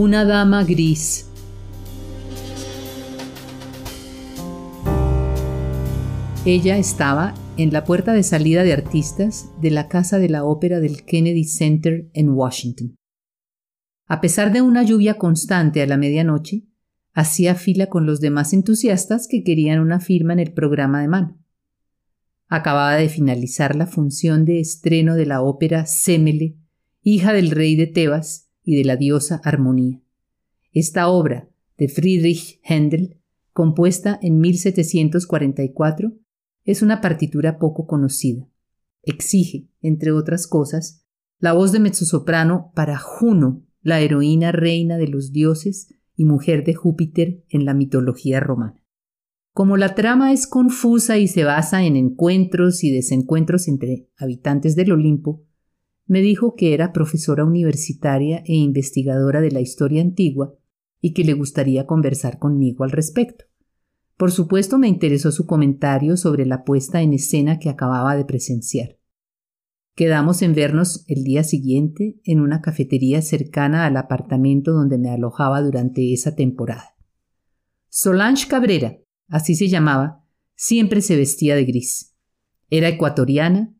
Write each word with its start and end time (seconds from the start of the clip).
Una 0.00 0.24
dama 0.24 0.62
gris. 0.62 1.28
Ella 6.46 6.78
estaba 6.78 7.34
en 7.56 7.72
la 7.72 7.82
puerta 7.82 8.12
de 8.12 8.22
salida 8.22 8.62
de 8.62 8.72
artistas 8.72 9.50
de 9.60 9.72
la 9.72 9.88
Casa 9.88 10.20
de 10.20 10.28
la 10.28 10.44
Ópera 10.44 10.78
del 10.78 11.04
Kennedy 11.04 11.42
Center 11.42 12.08
en 12.12 12.28
Washington. 12.28 12.94
A 14.06 14.20
pesar 14.20 14.52
de 14.52 14.62
una 14.62 14.84
lluvia 14.84 15.14
constante 15.14 15.82
a 15.82 15.86
la 15.88 15.96
medianoche, 15.96 16.62
hacía 17.12 17.56
fila 17.56 17.88
con 17.88 18.06
los 18.06 18.20
demás 18.20 18.52
entusiastas 18.52 19.26
que 19.28 19.42
querían 19.42 19.80
una 19.80 19.98
firma 19.98 20.32
en 20.32 20.38
el 20.38 20.52
programa 20.52 21.00
de 21.00 21.08
mano. 21.08 21.42
Acababa 22.46 22.94
de 22.94 23.08
finalizar 23.08 23.74
la 23.74 23.88
función 23.88 24.44
de 24.44 24.60
estreno 24.60 25.16
de 25.16 25.26
la 25.26 25.42
ópera 25.42 25.86
Semele, 25.86 26.54
hija 27.02 27.32
del 27.32 27.50
rey 27.50 27.74
de 27.74 27.88
Tebas 27.88 28.47
y 28.68 28.76
de 28.76 28.84
la 28.84 28.98
diosa 28.98 29.40
Armonía. 29.44 29.98
Esta 30.72 31.08
obra 31.08 31.48
de 31.78 31.88
Friedrich 31.88 32.60
Händel, 32.62 33.16
compuesta 33.54 34.18
en 34.20 34.40
1744, 34.40 36.12
es 36.64 36.82
una 36.82 37.00
partitura 37.00 37.58
poco 37.58 37.86
conocida. 37.86 38.46
Exige, 39.02 39.70
entre 39.80 40.12
otras 40.12 40.46
cosas, 40.46 41.02
la 41.38 41.54
voz 41.54 41.72
de 41.72 41.80
mezzosoprano 41.80 42.70
para 42.74 42.98
Juno, 42.98 43.64
la 43.80 44.00
heroína 44.00 44.52
reina 44.52 44.98
de 44.98 45.08
los 45.08 45.32
dioses 45.32 45.94
y 46.14 46.26
mujer 46.26 46.62
de 46.62 46.74
Júpiter 46.74 47.42
en 47.48 47.64
la 47.64 47.72
mitología 47.72 48.38
romana. 48.38 48.84
Como 49.54 49.78
la 49.78 49.94
trama 49.94 50.34
es 50.34 50.46
confusa 50.46 51.16
y 51.16 51.26
se 51.26 51.44
basa 51.44 51.84
en 51.84 51.96
encuentros 51.96 52.84
y 52.84 52.92
desencuentros 52.92 53.66
entre 53.66 54.10
habitantes 54.18 54.76
del 54.76 54.92
Olimpo, 54.92 55.47
me 56.08 56.22
dijo 56.22 56.54
que 56.56 56.74
era 56.74 56.92
profesora 56.92 57.44
universitaria 57.44 58.42
e 58.46 58.54
investigadora 58.54 59.40
de 59.40 59.52
la 59.52 59.60
historia 59.60 60.02
antigua 60.02 60.54
y 61.00 61.12
que 61.12 61.22
le 61.22 61.34
gustaría 61.34 61.86
conversar 61.86 62.38
conmigo 62.38 62.82
al 62.82 62.90
respecto. 62.90 63.44
Por 64.16 64.32
supuesto 64.32 64.78
me 64.78 64.88
interesó 64.88 65.30
su 65.30 65.46
comentario 65.46 66.16
sobre 66.16 66.44
la 66.46 66.64
puesta 66.64 67.02
en 67.02 67.12
escena 67.12 67.58
que 67.58 67.68
acababa 67.68 68.16
de 68.16 68.24
presenciar. 68.24 68.98
Quedamos 69.94 70.42
en 70.42 70.54
vernos 70.54 71.04
el 71.08 71.24
día 71.24 71.44
siguiente 71.44 72.20
en 72.24 72.40
una 72.40 72.62
cafetería 72.62 73.20
cercana 73.20 73.84
al 73.84 73.96
apartamento 73.96 74.72
donde 74.72 74.96
me 74.96 75.10
alojaba 75.10 75.60
durante 75.60 76.12
esa 76.12 76.34
temporada. 76.34 76.96
Solange 77.88 78.48
Cabrera, 78.48 78.98
así 79.28 79.54
se 79.54 79.68
llamaba, 79.68 80.24
siempre 80.54 81.00
se 81.00 81.16
vestía 81.16 81.54
de 81.54 81.64
gris. 81.64 82.16
Era 82.70 82.88
ecuatoriana, 82.88 83.74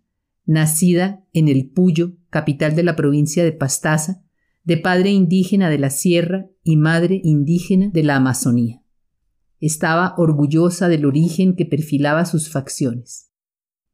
nacida 0.44 1.24
en 1.32 1.48
El 1.48 1.70
Puyo, 1.70 2.17
capital 2.30 2.74
de 2.76 2.82
la 2.82 2.96
provincia 2.96 3.44
de 3.44 3.52
Pastaza, 3.52 4.22
de 4.64 4.76
padre 4.76 5.10
indígena 5.10 5.70
de 5.70 5.78
la 5.78 5.90
sierra 5.90 6.46
y 6.62 6.76
madre 6.76 7.20
indígena 7.24 7.88
de 7.88 8.02
la 8.02 8.16
Amazonía. 8.16 8.82
Estaba 9.60 10.14
orgullosa 10.18 10.88
del 10.88 11.06
origen 11.06 11.56
que 11.56 11.66
perfilaba 11.66 12.24
sus 12.26 12.50
facciones. 12.50 13.30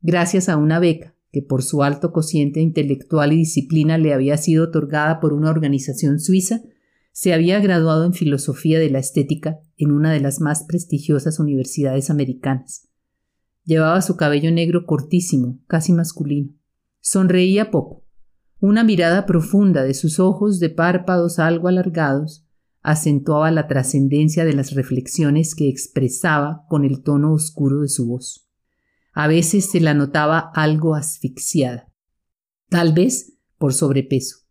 Gracias 0.00 0.48
a 0.48 0.56
una 0.56 0.78
beca 0.78 1.14
que 1.32 1.42
por 1.42 1.62
su 1.62 1.82
alto 1.82 2.12
cociente 2.12 2.60
intelectual 2.60 3.32
y 3.32 3.36
disciplina 3.36 3.98
le 3.98 4.12
había 4.12 4.36
sido 4.36 4.64
otorgada 4.64 5.18
por 5.18 5.32
una 5.32 5.50
organización 5.50 6.20
suiza, 6.20 6.62
se 7.10 7.32
había 7.32 7.60
graduado 7.60 8.04
en 8.04 8.12
filosofía 8.12 8.78
de 8.78 8.90
la 8.90 8.98
estética 8.98 9.60
en 9.76 9.90
una 9.90 10.12
de 10.12 10.20
las 10.20 10.40
más 10.40 10.64
prestigiosas 10.64 11.38
universidades 11.38 12.10
americanas. 12.10 12.88
Llevaba 13.64 14.02
su 14.02 14.16
cabello 14.16 14.52
negro 14.52 14.86
cortísimo, 14.86 15.58
casi 15.66 15.92
masculino. 15.92 16.52
Sonreía 17.00 17.70
poco. 17.70 18.03
Una 18.66 18.82
mirada 18.82 19.26
profunda 19.26 19.82
de 19.82 19.92
sus 19.92 20.18
ojos 20.18 20.58
de 20.58 20.70
párpados 20.70 21.38
algo 21.38 21.68
alargados 21.68 22.46
acentuaba 22.80 23.50
la 23.50 23.68
trascendencia 23.68 24.46
de 24.46 24.54
las 24.54 24.72
reflexiones 24.72 25.54
que 25.54 25.68
expresaba 25.68 26.64
con 26.70 26.86
el 26.86 27.02
tono 27.02 27.34
oscuro 27.34 27.80
de 27.80 27.88
su 27.88 28.06
voz. 28.06 28.48
A 29.12 29.28
veces 29.28 29.70
se 29.70 29.80
la 29.80 29.92
notaba 29.92 30.50
algo 30.54 30.94
asfixiada, 30.94 31.92
tal 32.70 32.94
vez 32.94 33.36
por 33.58 33.74
sobrepeso. 33.74 34.46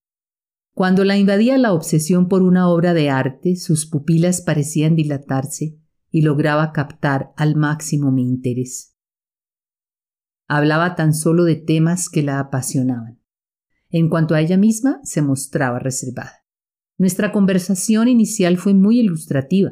Cuando 0.76 1.06
la 1.06 1.18
invadía 1.18 1.58
la 1.58 1.74
obsesión 1.74 2.28
por 2.28 2.44
una 2.44 2.70
obra 2.70 2.94
de 2.94 3.10
arte, 3.10 3.56
sus 3.56 3.88
pupilas 3.88 4.42
parecían 4.42 4.96
dilatarse 4.96 5.80
y 6.12 6.22
lograba 6.22 6.72
captar 6.72 7.34
al 7.36 7.56
máximo 7.56 8.12
mi 8.12 8.22
interés. 8.22 8.96
Hablaba 10.48 10.94
tan 10.94 11.16
solo 11.16 11.46
de 11.46 11.56
temas 11.56 12.10
que 12.10 12.22
la 12.22 12.40
apasionaban. 12.40 13.23
En 13.94 14.10
cuanto 14.10 14.34
a 14.34 14.42
ella 14.42 14.58
misma, 14.58 15.00
se 15.04 15.22
mostraba 15.22 15.78
reservada. 15.78 16.44
Nuestra 16.98 17.32
conversación 17.32 18.08
inicial 18.08 18.58
fue 18.58 18.74
muy 18.74 19.00
ilustrativa. 19.00 19.72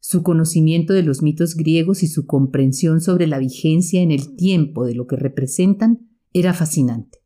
Su 0.00 0.22
conocimiento 0.22 0.94
de 0.94 1.02
los 1.02 1.22
mitos 1.22 1.54
griegos 1.54 2.02
y 2.02 2.08
su 2.08 2.24
comprensión 2.24 3.02
sobre 3.02 3.26
la 3.26 3.38
vigencia 3.38 4.00
en 4.00 4.10
el 4.10 4.36
tiempo 4.36 4.86
de 4.86 4.94
lo 4.94 5.06
que 5.06 5.16
representan 5.16 6.08
era 6.32 6.54
fascinante. 6.54 7.18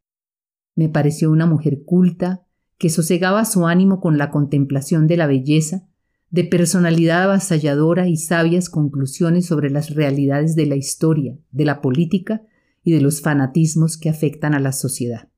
Me 0.75 0.89
pareció 0.89 1.31
una 1.31 1.47
mujer 1.47 1.85
culta, 1.87 2.45
que 2.77 2.91
sosegaba 2.91 3.45
su 3.45 3.69
ánimo 3.69 4.01
con 4.01 4.19
la 4.19 4.33
contemplación 4.33 5.07
de 5.07 5.19
la 5.19 5.29
belleza, 5.29 5.89
de 6.31 6.43
personalidad 6.43 7.23
avasalladora 7.23 8.09
y 8.09 8.17
sabias 8.17 8.69
conclusiones 8.69 9.47
sobre 9.47 9.71
las 9.71 9.95
realidades 9.95 10.57
de 10.57 10.67
la 10.67 10.75
historia, 10.75 11.39
de 11.53 11.65
la 11.67 11.81
política 11.81 12.43
y 12.83 12.91
de 12.91 13.01
los 13.01 13.21
fanatismos 13.21 13.97
que 13.97 14.09
afectan 14.09 14.55
a 14.55 14.59
la 14.59 14.73
sociedad. 14.73 15.32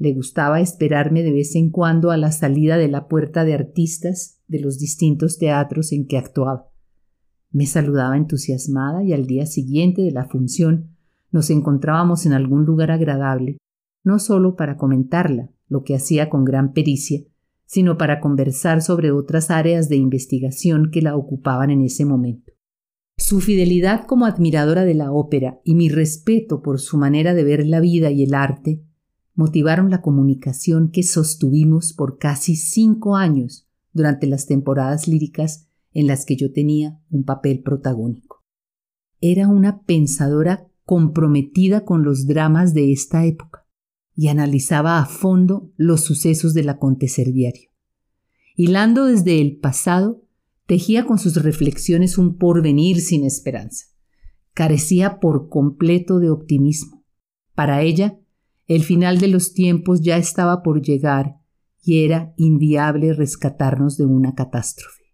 Le 0.00 0.12
gustaba 0.12 0.60
esperarme 0.60 1.24
de 1.24 1.32
vez 1.32 1.56
en 1.56 1.70
cuando 1.70 2.12
a 2.12 2.16
la 2.16 2.30
salida 2.30 2.76
de 2.76 2.86
la 2.86 3.08
puerta 3.08 3.44
de 3.44 3.54
artistas 3.54 4.40
de 4.46 4.60
los 4.60 4.78
distintos 4.78 5.38
teatros 5.38 5.90
en 5.90 6.06
que 6.06 6.16
actuaba. 6.16 6.68
Me 7.50 7.66
saludaba 7.66 8.16
entusiasmada 8.16 9.02
y 9.02 9.12
al 9.12 9.26
día 9.26 9.44
siguiente 9.44 10.02
de 10.02 10.12
la 10.12 10.24
función 10.24 10.96
nos 11.32 11.50
encontrábamos 11.50 12.26
en 12.26 12.32
algún 12.32 12.64
lugar 12.64 12.92
agradable, 12.92 13.58
no 14.04 14.20
solo 14.20 14.54
para 14.54 14.76
comentarla, 14.76 15.50
lo 15.66 15.82
que 15.82 15.96
hacía 15.96 16.30
con 16.30 16.44
gran 16.44 16.72
pericia, 16.72 17.24
sino 17.66 17.98
para 17.98 18.20
conversar 18.20 18.82
sobre 18.82 19.10
otras 19.10 19.50
áreas 19.50 19.88
de 19.88 19.96
investigación 19.96 20.90
que 20.92 21.02
la 21.02 21.16
ocupaban 21.16 21.70
en 21.70 21.82
ese 21.82 22.04
momento. 22.04 22.52
Su 23.16 23.40
fidelidad 23.40 24.06
como 24.06 24.26
admiradora 24.26 24.84
de 24.84 24.94
la 24.94 25.10
ópera 25.10 25.58
y 25.64 25.74
mi 25.74 25.88
respeto 25.88 26.62
por 26.62 26.78
su 26.78 26.98
manera 26.98 27.34
de 27.34 27.42
ver 27.42 27.66
la 27.66 27.80
vida 27.80 28.12
y 28.12 28.22
el 28.22 28.34
arte 28.34 28.84
motivaron 29.38 29.88
la 29.88 30.02
comunicación 30.02 30.90
que 30.90 31.04
sostuvimos 31.04 31.92
por 31.92 32.18
casi 32.18 32.56
cinco 32.56 33.14
años 33.14 33.68
durante 33.92 34.26
las 34.26 34.46
temporadas 34.46 35.06
líricas 35.06 35.68
en 35.92 36.08
las 36.08 36.26
que 36.26 36.34
yo 36.34 36.52
tenía 36.52 36.98
un 37.08 37.22
papel 37.22 37.62
protagónico. 37.62 38.44
Era 39.20 39.46
una 39.46 39.82
pensadora 39.82 40.66
comprometida 40.84 41.84
con 41.84 42.02
los 42.02 42.26
dramas 42.26 42.74
de 42.74 42.90
esta 42.90 43.26
época 43.26 43.64
y 44.16 44.26
analizaba 44.26 44.98
a 44.98 45.06
fondo 45.06 45.70
los 45.76 46.00
sucesos 46.00 46.52
del 46.52 46.68
acontecer 46.68 47.32
diario. 47.32 47.70
Hilando 48.56 49.04
desde 49.04 49.40
el 49.40 49.58
pasado, 49.58 50.20
tejía 50.66 51.06
con 51.06 51.20
sus 51.20 51.40
reflexiones 51.40 52.18
un 52.18 52.38
porvenir 52.38 53.00
sin 53.00 53.24
esperanza. 53.24 53.86
Carecía 54.52 55.20
por 55.20 55.48
completo 55.48 56.18
de 56.18 56.28
optimismo. 56.28 57.04
Para 57.54 57.82
ella, 57.82 58.18
el 58.68 58.82
final 58.82 59.18
de 59.18 59.28
los 59.28 59.54
tiempos 59.54 60.02
ya 60.02 60.18
estaba 60.18 60.62
por 60.62 60.82
llegar 60.82 61.38
y 61.82 62.04
era 62.04 62.34
inviable 62.36 63.14
rescatarnos 63.14 63.96
de 63.96 64.04
una 64.04 64.34
catástrofe. 64.34 65.04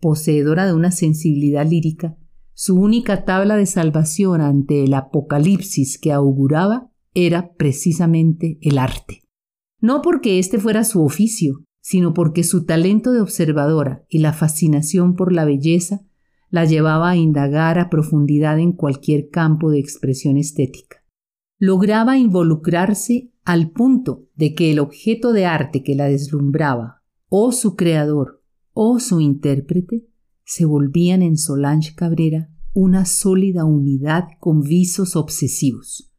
Poseedora 0.00 0.66
de 0.66 0.74
una 0.74 0.90
sensibilidad 0.90 1.64
lírica, 1.64 2.16
su 2.54 2.74
única 2.74 3.24
tabla 3.24 3.56
de 3.56 3.66
salvación 3.66 4.40
ante 4.40 4.82
el 4.82 4.94
apocalipsis 4.94 5.96
que 5.96 6.12
auguraba 6.12 6.90
era 7.14 7.52
precisamente 7.54 8.58
el 8.62 8.78
arte. 8.78 9.22
No 9.80 10.02
porque 10.02 10.40
este 10.40 10.58
fuera 10.58 10.82
su 10.82 11.04
oficio, 11.04 11.64
sino 11.80 12.14
porque 12.14 12.42
su 12.42 12.64
talento 12.64 13.12
de 13.12 13.20
observadora 13.20 14.04
y 14.08 14.18
la 14.18 14.32
fascinación 14.32 15.14
por 15.14 15.32
la 15.32 15.44
belleza 15.44 16.00
la 16.50 16.64
llevaba 16.64 17.10
a 17.10 17.16
indagar 17.16 17.78
a 17.78 17.90
profundidad 17.90 18.58
en 18.58 18.72
cualquier 18.72 19.28
campo 19.28 19.70
de 19.70 19.78
expresión 19.78 20.36
estética 20.36 21.05
lograba 21.58 22.18
involucrarse 22.18 23.30
al 23.44 23.70
punto 23.70 24.26
de 24.34 24.54
que 24.54 24.70
el 24.72 24.78
objeto 24.78 25.32
de 25.32 25.46
arte 25.46 25.82
que 25.82 25.94
la 25.94 26.06
deslumbraba, 26.06 27.02
o 27.28 27.52
su 27.52 27.76
creador, 27.76 28.42
o 28.72 29.00
su 29.00 29.20
intérprete, 29.20 30.06
se 30.44 30.64
volvían 30.64 31.22
en 31.22 31.36
Solange 31.36 31.94
Cabrera 31.94 32.50
una 32.72 33.06
sólida 33.06 33.64
unidad 33.64 34.24
con 34.38 34.60
visos 34.60 35.16
obsesivos. 35.16 36.12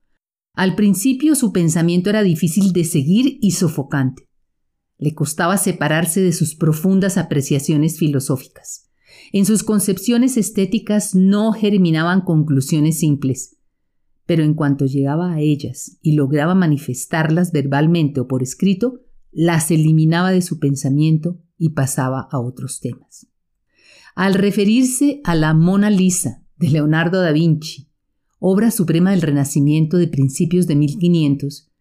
Al 0.53 0.75
principio 0.75 1.35
su 1.35 1.51
pensamiento 1.51 2.09
era 2.09 2.23
difícil 2.23 2.73
de 2.73 2.83
seguir 2.83 3.37
y 3.41 3.51
sofocante. 3.51 4.27
Le 4.97 5.13
costaba 5.13 5.57
separarse 5.57 6.19
de 6.19 6.33
sus 6.33 6.55
profundas 6.55 7.17
apreciaciones 7.17 7.99
filosóficas. 7.99 8.89
En 9.31 9.45
sus 9.45 9.61
concepciones 9.61 10.35
estéticas 10.35 11.13
no 11.13 11.51
germinaban 11.51 12.21
conclusiones 12.21 12.99
simples, 12.99 13.56
pero 14.27 14.43
en 14.43 14.53
cuanto 14.53 14.85
llegaba 14.85 15.33
a 15.33 15.39
ellas 15.39 15.97
y 16.03 16.11
lograba 16.11 16.53
manifestarlas 16.53 17.51
verbalmente 17.51 18.19
o 18.19 18.27
por 18.27 18.43
escrito, 18.43 19.01
las 19.31 19.71
eliminaba 19.71 20.31
de 20.31 20.41
su 20.41 20.59
pensamiento 20.59 21.39
y 21.57 21.69
pasaba 21.69 22.27
a 22.29 22.39
otros 22.39 22.79
temas. 22.81 23.27
Al 24.15 24.33
referirse 24.33 25.21
a 25.23 25.33
la 25.33 25.53
Mona 25.53 25.89
Lisa 25.89 26.43
de 26.57 26.69
Leonardo 26.69 27.21
da 27.21 27.31
Vinci, 27.31 27.87
obra 28.39 28.69
suprema 28.69 29.11
del 29.11 29.21
Renacimiento 29.21 29.97
de 29.97 30.07
principios 30.07 30.67
de 30.67 30.75
1500, 30.75 31.71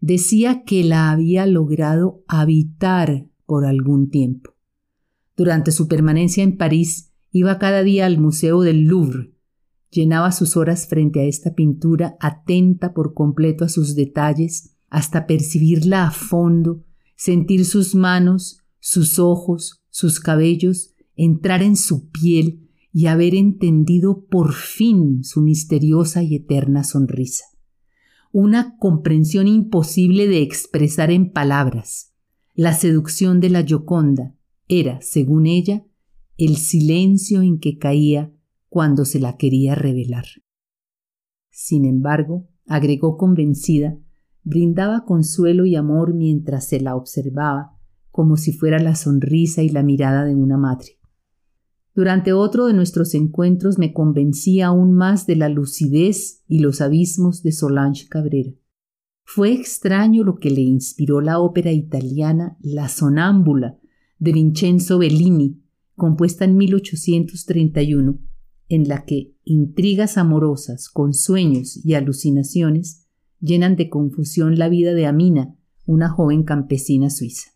decía 0.00 0.62
que 0.62 0.84
la 0.84 1.10
había 1.10 1.44
logrado 1.46 2.22
habitar 2.28 3.26
por 3.46 3.66
algún 3.66 4.10
tiempo. 4.10 4.54
Durante 5.36 5.72
su 5.72 5.88
permanencia 5.88 6.44
en 6.44 6.56
París, 6.56 7.12
iba 7.32 7.58
cada 7.58 7.82
día 7.82 8.06
al 8.06 8.18
Museo 8.18 8.62
del 8.62 8.84
Louvre, 8.84 9.32
llenaba 9.90 10.32
sus 10.32 10.56
horas 10.56 10.86
frente 10.88 11.20
a 11.20 11.24
esta 11.24 11.54
pintura, 11.54 12.16
atenta 12.20 12.92
por 12.92 13.14
completo 13.14 13.64
a 13.64 13.68
sus 13.68 13.94
detalles, 13.94 14.76
hasta 14.88 15.26
percibirla 15.26 16.06
a 16.06 16.10
fondo, 16.10 16.84
sentir 17.16 17.64
sus 17.64 17.94
manos, 17.94 18.62
sus 18.78 19.18
ojos, 19.18 19.82
sus 19.90 20.20
cabellos, 20.20 20.94
entrar 21.16 21.62
en 21.62 21.76
su 21.76 22.10
piel 22.10 22.68
y 22.92 23.06
haber 23.06 23.34
entendido 23.34 24.24
por 24.26 24.52
fin 24.54 25.24
su 25.24 25.42
misteriosa 25.42 26.22
y 26.22 26.36
eterna 26.36 26.84
sonrisa. 26.84 27.44
Una 28.32 28.76
comprensión 28.78 29.48
imposible 29.48 30.28
de 30.28 30.42
expresar 30.42 31.10
en 31.10 31.32
palabras. 31.32 32.12
La 32.54 32.74
seducción 32.74 33.40
de 33.40 33.50
la 33.50 33.62
Gioconda 33.62 34.34
era, 34.68 35.00
según 35.00 35.46
ella, 35.46 35.84
el 36.36 36.56
silencio 36.56 37.42
en 37.42 37.58
que 37.58 37.78
caía 37.78 38.32
cuando 38.76 39.06
se 39.06 39.20
la 39.20 39.38
quería 39.38 39.74
revelar. 39.74 40.26
Sin 41.48 41.86
embargo, 41.86 42.46
agregó 42.66 43.16
convencida, 43.16 43.96
brindaba 44.42 45.06
consuelo 45.06 45.64
y 45.64 45.76
amor 45.76 46.12
mientras 46.12 46.68
se 46.68 46.78
la 46.78 46.94
observaba, 46.94 47.70
como 48.10 48.36
si 48.36 48.52
fuera 48.52 48.78
la 48.78 48.94
sonrisa 48.94 49.62
y 49.62 49.70
la 49.70 49.82
mirada 49.82 50.26
de 50.26 50.34
una 50.34 50.58
madre. 50.58 50.98
Durante 51.94 52.34
otro 52.34 52.66
de 52.66 52.74
nuestros 52.74 53.14
encuentros 53.14 53.78
me 53.78 53.94
convencí 53.94 54.60
aún 54.60 54.92
más 54.92 55.26
de 55.26 55.36
la 55.36 55.48
lucidez 55.48 56.42
y 56.46 56.58
los 56.58 56.82
abismos 56.82 57.42
de 57.42 57.52
Solange 57.52 58.08
Cabrera. 58.10 58.52
Fue 59.24 59.54
extraño 59.54 60.22
lo 60.22 60.36
que 60.36 60.50
le 60.50 60.60
inspiró 60.60 61.22
la 61.22 61.40
ópera 61.40 61.72
italiana 61.72 62.58
La 62.60 62.90
Sonámbula 62.90 63.78
de 64.18 64.32
Vincenzo 64.32 64.98
Bellini, 64.98 65.62
compuesta 65.94 66.44
en 66.44 66.58
1831, 66.58 68.18
en 68.68 68.88
la 68.88 69.04
que 69.04 69.34
intrigas 69.44 70.18
amorosas, 70.18 70.88
con 70.88 71.14
sueños 71.14 71.84
y 71.84 71.94
alucinaciones 71.94 73.06
llenan 73.40 73.76
de 73.76 73.88
confusión 73.88 74.58
la 74.58 74.68
vida 74.68 74.94
de 74.94 75.06
Amina, 75.06 75.56
una 75.84 76.08
joven 76.08 76.42
campesina 76.42 77.10
suiza. 77.10 77.50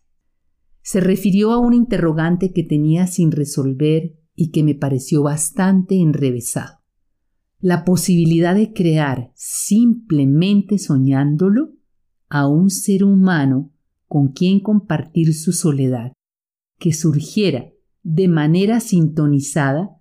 Se 0.81 0.99
refirió 0.99 1.51
a 1.51 1.59
un 1.59 1.73
interrogante 1.73 2.53
que 2.53 2.63
tenía 2.63 3.07
sin 3.07 3.31
resolver 3.31 4.17
y 4.35 4.51
que 4.51 4.63
me 4.63 4.73
pareció 4.73 5.23
bastante 5.23 5.99
enrevesado. 5.99 6.79
La 7.59 7.85
posibilidad 7.85 8.55
de 8.55 8.73
crear, 8.73 9.31
simplemente 9.35 10.79
soñándolo, 10.79 11.73
a 12.29 12.47
un 12.47 12.69
ser 12.69 13.03
humano 13.03 13.71
con 14.07 14.29
quien 14.29 14.61
compartir 14.61 15.33
su 15.35 15.51
soledad, 15.51 16.13
que 16.79 16.93
surgiera 16.93 17.69
de 18.03 18.27
manera 18.27 18.79
sintonizada 18.79 20.00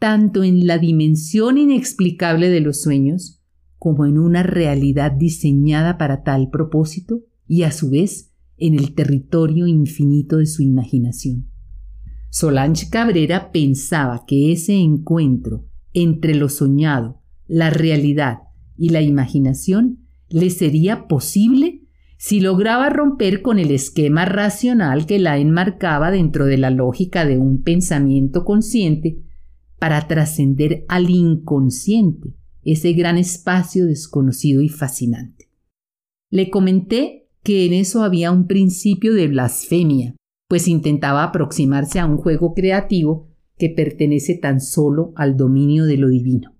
tanto 0.00 0.42
en 0.42 0.66
la 0.66 0.78
dimensión 0.78 1.58
inexplicable 1.58 2.48
de 2.48 2.60
los 2.60 2.80
sueños 2.80 3.42
como 3.78 4.06
en 4.06 4.18
una 4.18 4.42
realidad 4.42 5.12
diseñada 5.12 5.98
para 5.98 6.22
tal 6.22 6.48
propósito 6.50 7.20
y 7.46 7.62
a 7.62 7.70
su 7.70 7.90
vez 7.90 8.32
en 8.56 8.74
el 8.74 8.94
territorio 8.94 9.66
infinito 9.66 10.38
de 10.38 10.46
su 10.46 10.62
imaginación. 10.62 11.50
Solange 12.30 12.88
Cabrera 12.88 13.52
pensaba 13.52 14.24
que 14.26 14.52
ese 14.52 14.74
encuentro 14.74 15.66
entre 15.92 16.34
lo 16.34 16.48
soñado, 16.48 17.20
la 17.46 17.68
realidad 17.68 18.38
y 18.78 18.88
la 18.88 19.02
imaginación 19.02 20.06
le 20.30 20.48
sería 20.48 21.08
posible 21.08 21.82
si 22.16 22.40
lograba 22.40 22.88
romper 22.88 23.42
con 23.42 23.58
el 23.58 23.70
esquema 23.70 24.24
racional 24.24 25.04
que 25.04 25.18
la 25.18 25.36
enmarcaba 25.36 26.10
dentro 26.10 26.46
de 26.46 26.56
la 26.56 26.70
lógica 26.70 27.26
de 27.26 27.36
un 27.36 27.62
pensamiento 27.62 28.44
consciente 28.46 29.26
para 29.80 30.06
trascender 30.06 30.84
al 30.88 31.10
inconsciente, 31.10 32.34
ese 32.62 32.92
gran 32.92 33.16
espacio 33.16 33.86
desconocido 33.86 34.60
y 34.60 34.68
fascinante. 34.68 35.50
Le 36.30 36.50
comenté 36.50 37.30
que 37.42 37.64
en 37.64 37.72
eso 37.72 38.04
había 38.04 38.30
un 38.30 38.46
principio 38.46 39.14
de 39.14 39.26
blasfemia, 39.26 40.14
pues 40.48 40.68
intentaba 40.68 41.24
aproximarse 41.24 41.98
a 41.98 42.06
un 42.06 42.18
juego 42.18 42.54
creativo 42.54 43.30
que 43.56 43.70
pertenece 43.70 44.34
tan 44.34 44.60
solo 44.60 45.12
al 45.16 45.36
dominio 45.36 45.86
de 45.86 45.96
lo 45.96 46.08
divino. 46.08 46.54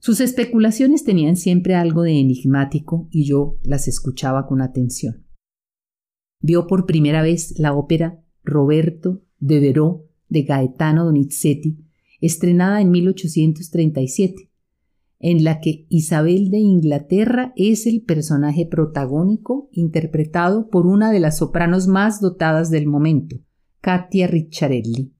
Sus 0.00 0.20
especulaciones 0.20 1.02
tenían 1.02 1.36
siempre 1.36 1.74
algo 1.74 2.02
de 2.02 2.20
enigmático 2.20 3.08
y 3.10 3.24
yo 3.24 3.58
las 3.64 3.88
escuchaba 3.88 4.46
con 4.46 4.62
atención. 4.62 5.26
Vio 6.40 6.68
por 6.68 6.86
primera 6.86 7.20
vez 7.20 7.58
la 7.58 7.74
ópera 7.74 8.22
Roberto 8.44 9.24
de 9.40 9.58
Veró 9.58 10.06
de 10.28 10.42
Gaetano 10.42 11.04
Donizetti, 11.04 11.87
estrenada 12.20 12.80
en 12.80 12.90
1837, 12.90 14.50
en 15.20 15.44
la 15.44 15.60
que 15.60 15.86
Isabel 15.88 16.50
de 16.50 16.58
Inglaterra 16.58 17.52
es 17.56 17.86
el 17.86 18.02
personaje 18.02 18.66
protagónico 18.66 19.68
interpretado 19.72 20.68
por 20.68 20.86
una 20.86 21.10
de 21.10 21.20
las 21.20 21.38
sopranos 21.38 21.88
más 21.88 22.20
dotadas 22.20 22.70
del 22.70 22.86
momento, 22.86 23.36
Katia 23.80 24.26
Ricciarelli. 24.26 25.14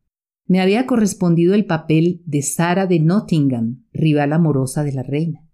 Me 0.47 0.61
había 0.61 0.87
correspondido 0.87 1.55
el 1.55 1.67
papel 1.67 2.23
de 2.25 2.43
Sara 2.43 2.87
de 2.87 3.01
Nottingham, 3.01 3.85
rival 3.93 4.33
amorosa 4.33 4.83
de 4.83 4.93
la 4.93 5.03
reina. 5.03 5.45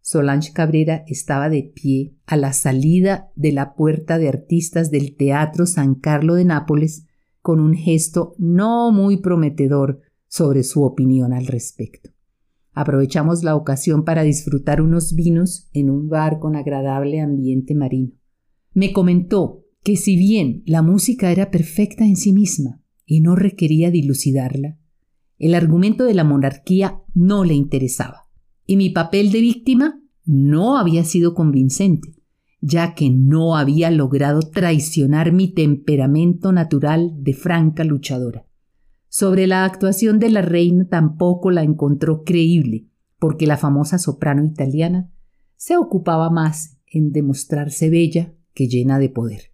Solange 0.00 0.52
Cabrera 0.52 1.04
estaba 1.06 1.48
de 1.48 1.62
pie 1.62 2.16
a 2.26 2.36
la 2.36 2.52
salida 2.52 3.30
de 3.36 3.52
la 3.52 3.74
puerta 3.74 4.18
de 4.18 4.28
artistas 4.28 4.90
del 4.90 5.14
Teatro 5.16 5.64
San 5.64 5.94
Carlo 5.94 6.34
de 6.34 6.44
Nápoles 6.44 7.06
con 7.40 7.60
un 7.60 7.74
gesto 7.74 8.34
no 8.36 8.90
muy 8.90 9.18
prometedor 9.18 10.00
sobre 10.32 10.62
su 10.64 10.82
opinión 10.82 11.34
al 11.34 11.46
respecto. 11.46 12.08
Aprovechamos 12.72 13.44
la 13.44 13.54
ocasión 13.54 14.02
para 14.02 14.22
disfrutar 14.22 14.80
unos 14.80 15.14
vinos 15.14 15.68
en 15.74 15.90
un 15.90 16.08
bar 16.08 16.38
con 16.38 16.56
agradable 16.56 17.20
ambiente 17.20 17.74
marino. 17.74 18.12
Me 18.72 18.94
comentó 18.94 19.66
que 19.82 19.94
si 19.96 20.16
bien 20.16 20.62
la 20.64 20.80
música 20.80 21.30
era 21.30 21.50
perfecta 21.50 22.06
en 22.06 22.16
sí 22.16 22.32
misma 22.32 22.80
y 23.04 23.20
no 23.20 23.36
requería 23.36 23.90
dilucidarla, 23.90 24.78
el 25.38 25.54
argumento 25.54 26.04
de 26.04 26.14
la 26.14 26.24
monarquía 26.24 27.02
no 27.12 27.44
le 27.44 27.52
interesaba, 27.52 28.22
y 28.66 28.78
mi 28.78 28.88
papel 28.88 29.32
de 29.32 29.40
víctima 29.42 30.00
no 30.24 30.78
había 30.78 31.04
sido 31.04 31.34
convincente, 31.34 32.14
ya 32.62 32.94
que 32.94 33.10
no 33.10 33.54
había 33.54 33.90
logrado 33.90 34.40
traicionar 34.40 35.30
mi 35.32 35.52
temperamento 35.52 36.52
natural 36.52 37.12
de 37.18 37.34
franca 37.34 37.84
luchadora. 37.84 38.46
Sobre 39.14 39.46
la 39.46 39.66
actuación 39.66 40.18
de 40.18 40.30
la 40.30 40.40
reina 40.40 40.88
tampoco 40.88 41.50
la 41.50 41.62
encontró 41.62 42.24
creíble, 42.24 42.88
porque 43.18 43.46
la 43.46 43.58
famosa 43.58 43.98
soprano 43.98 44.42
italiana 44.42 45.12
se 45.58 45.76
ocupaba 45.76 46.30
más 46.30 46.78
en 46.86 47.12
demostrarse 47.12 47.90
bella 47.90 48.32
que 48.54 48.68
llena 48.68 48.98
de 48.98 49.10
poder. 49.10 49.52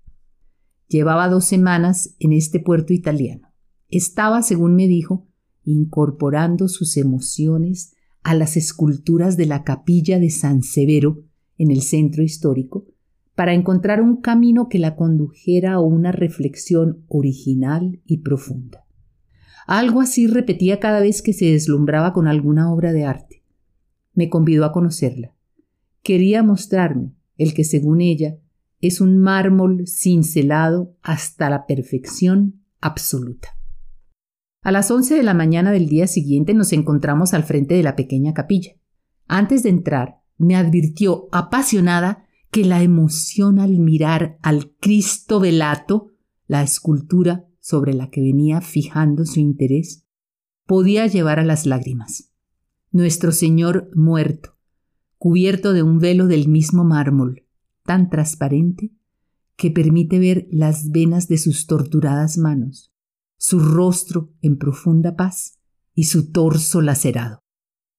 Llevaba 0.86 1.28
dos 1.28 1.44
semanas 1.44 2.14
en 2.20 2.34
este 2.34 2.60
puerto 2.60 2.92
italiano. 2.92 3.48
Estaba, 3.88 4.42
según 4.42 4.76
me 4.76 4.86
dijo, 4.86 5.26
incorporando 5.64 6.68
sus 6.68 6.96
emociones 6.96 7.96
a 8.22 8.36
las 8.36 8.56
esculturas 8.56 9.36
de 9.36 9.46
la 9.46 9.64
capilla 9.64 10.20
de 10.20 10.30
San 10.30 10.62
Severo 10.62 11.24
en 11.56 11.72
el 11.72 11.82
centro 11.82 12.22
histórico 12.22 12.86
para 13.34 13.54
encontrar 13.54 14.02
un 14.02 14.20
camino 14.20 14.68
que 14.68 14.78
la 14.78 14.94
condujera 14.94 15.72
a 15.72 15.80
una 15.80 16.12
reflexión 16.12 17.04
original 17.08 18.00
y 18.06 18.18
profunda. 18.18 18.84
Algo 19.68 20.00
así 20.00 20.26
repetía 20.26 20.80
cada 20.80 20.98
vez 20.98 21.20
que 21.20 21.34
se 21.34 21.44
deslumbraba 21.44 22.14
con 22.14 22.26
alguna 22.26 22.72
obra 22.72 22.94
de 22.94 23.04
arte. 23.04 23.44
Me 24.14 24.30
convidó 24.30 24.64
a 24.64 24.72
conocerla. 24.72 25.34
Quería 26.02 26.42
mostrarme 26.42 27.12
el 27.36 27.52
que, 27.52 27.64
según 27.64 28.00
ella, 28.00 28.38
es 28.80 29.02
un 29.02 29.18
mármol 29.18 29.86
cincelado 29.86 30.96
hasta 31.02 31.50
la 31.50 31.66
perfección 31.66 32.62
absoluta. 32.80 33.58
A 34.62 34.72
las 34.72 34.90
once 34.90 35.14
de 35.14 35.22
la 35.22 35.34
mañana 35.34 35.70
del 35.70 35.86
día 35.86 36.06
siguiente 36.06 36.54
nos 36.54 36.72
encontramos 36.72 37.34
al 37.34 37.44
frente 37.44 37.74
de 37.74 37.82
la 37.82 37.94
pequeña 37.94 38.32
capilla. 38.32 38.72
Antes 39.26 39.64
de 39.64 39.68
entrar, 39.68 40.22
me 40.38 40.56
advirtió 40.56 41.28
apasionada 41.30 42.24
que 42.50 42.64
la 42.64 42.82
emoción 42.82 43.58
al 43.58 43.78
mirar 43.80 44.38
al 44.40 44.72
Cristo 44.80 45.40
velato, 45.40 46.12
la 46.46 46.62
escultura 46.62 47.47
sobre 47.68 47.92
la 47.92 48.08
que 48.08 48.22
venía 48.22 48.62
fijando 48.62 49.26
su 49.26 49.40
interés 49.40 50.06
podía 50.64 51.06
llevar 51.06 51.38
a 51.38 51.44
las 51.44 51.66
lágrimas. 51.66 52.32
Nuestro 52.92 53.30
Señor 53.30 53.90
muerto, 53.94 54.56
cubierto 55.18 55.74
de 55.74 55.82
un 55.82 55.98
velo 55.98 56.28
del 56.28 56.48
mismo 56.48 56.82
mármol, 56.82 57.44
tan 57.84 58.08
transparente 58.08 58.94
que 59.56 59.70
permite 59.70 60.18
ver 60.18 60.48
las 60.50 60.92
venas 60.92 61.28
de 61.28 61.36
sus 61.36 61.66
torturadas 61.66 62.38
manos, 62.38 62.90
su 63.36 63.58
rostro 63.58 64.32
en 64.40 64.56
profunda 64.56 65.14
paz 65.14 65.58
y 65.94 66.04
su 66.04 66.32
torso 66.32 66.80
lacerado. 66.80 67.44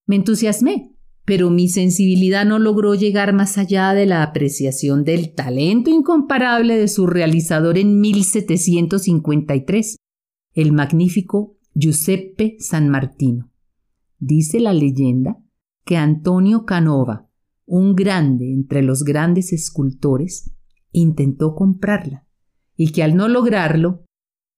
Me 0.07 0.15
entusiasmé, 0.15 0.88
pero 1.29 1.51
mi 1.51 1.69
sensibilidad 1.69 2.43
no 2.43 2.57
logró 2.57 2.95
llegar 2.95 3.33
más 3.33 3.59
allá 3.59 3.93
de 3.93 4.07
la 4.07 4.23
apreciación 4.23 5.03
del 5.03 5.35
talento 5.35 5.91
incomparable 5.91 6.75
de 6.75 6.87
su 6.87 7.05
realizador 7.05 7.77
en 7.77 8.01
1753, 8.01 9.97
el 10.55 10.71
magnífico 10.71 11.55
Giuseppe 11.75 12.57
San 12.57 12.89
Martino. 12.89 13.51
Dice 14.17 14.59
la 14.59 14.73
leyenda 14.73 15.37
que 15.85 15.97
Antonio 15.97 16.65
Canova, 16.65 17.29
un 17.67 17.93
grande 17.93 18.51
entre 18.51 18.81
los 18.81 19.03
grandes 19.03 19.53
escultores, 19.53 20.51
intentó 20.91 21.53
comprarla 21.53 22.25
y 22.75 22.91
que 22.91 23.03
al 23.03 23.15
no 23.15 23.27
lograrlo, 23.27 24.03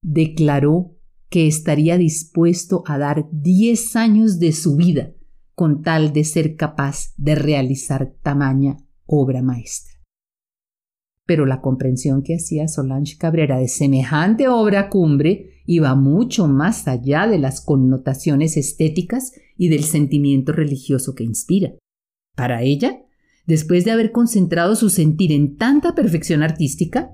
declaró 0.01 0.95
que 1.27 1.47
estaría 1.47 1.97
dispuesto 1.97 2.83
a 2.85 2.97
dar 2.97 3.27
diez 3.33 3.97
años 3.97 4.39
de 4.39 4.53
su 4.53 4.77
vida 4.77 5.11
con 5.61 5.83
tal 5.83 6.11
de 6.11 6.23
ser 6.23 6.55
capaz 6.55 7.13
de 7.17 7.35
realizar 7.35 8.15
tamaña 8.23 8.77
obra 9.05 9.43
maestra. 9.43 9.93
Pero 11.27 11.45
la 11.45 11.61
comprensión 11.61 12.23
que 12.23 12.33
hacía 12.33 12.67
Solange 12.67 13.15
Cabrera 13.19 13.59
de 13.59 13.67
semejante 13.67 14.47
obra 14.47 14.89
cumbre 14.89 15.61
iba 15.67 15.93
mucho 15.93 16.47
más 16.47 16.87
allá 16.87 17.27
de 17.27 17.37
las 17.37 17.61
connotaciones 17.61 18.57
estéticas 18.57 19.33
y 19.55 19.69
del 19.69 19.83
sentimiento 19.83 20.51
religioso 20.51 21.13
que 21.13 21.25
inspira. 21.25 21.75
Para 22.35 22.63
ella, 22.63 22.99
después 23.45 23.85
de 23.85 23.91
haber 23.91 24.11
concentrado 24.11 24.75
su 24.75 24.89
sentir 24.89 25.31
en 25.31 25.57
tanta 25.57 25.93
perfección 25.93 26.41
artística, 26.41 27.11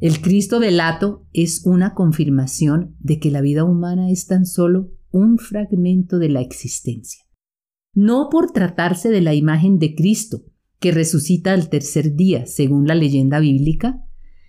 el 0.00 0.20
Cristo 0.20 0.58
velato 0.58 1.28
es 1.32 1.64
una 1.64 1.94
confirmación 1.94 2.96
de 2.98 3.20
que 3.20 3.30
la 3.30 3.40
vida 3.40 3.62
humana 3.62 4.10
es 4.10 4.26
tan 4.26 4.46
solo 4.46 4.90
un 5.12 5.38
fragmento 5.38 6.18
de 6.18 6.30
la 6.30 6.40
existencia. 6.40 7.23
No 7.94 8.28
por 8.30 8.50
tratarse 8.50 9.08
de 9.08 9.20
la 9.20 9.34
imagen 9.34 9.78
de 9.78 9.94
Cristo, 9.94 10.42
que 10.80 10.90
resucita 10.90 11.52
al 11.52 11.68
tercer 11.68 12.14
día, 12.14 12.46
según 12.46 12.86
la 12.86 12.94
leyenda 12.94 13.38
bíblica, 13.38 14.04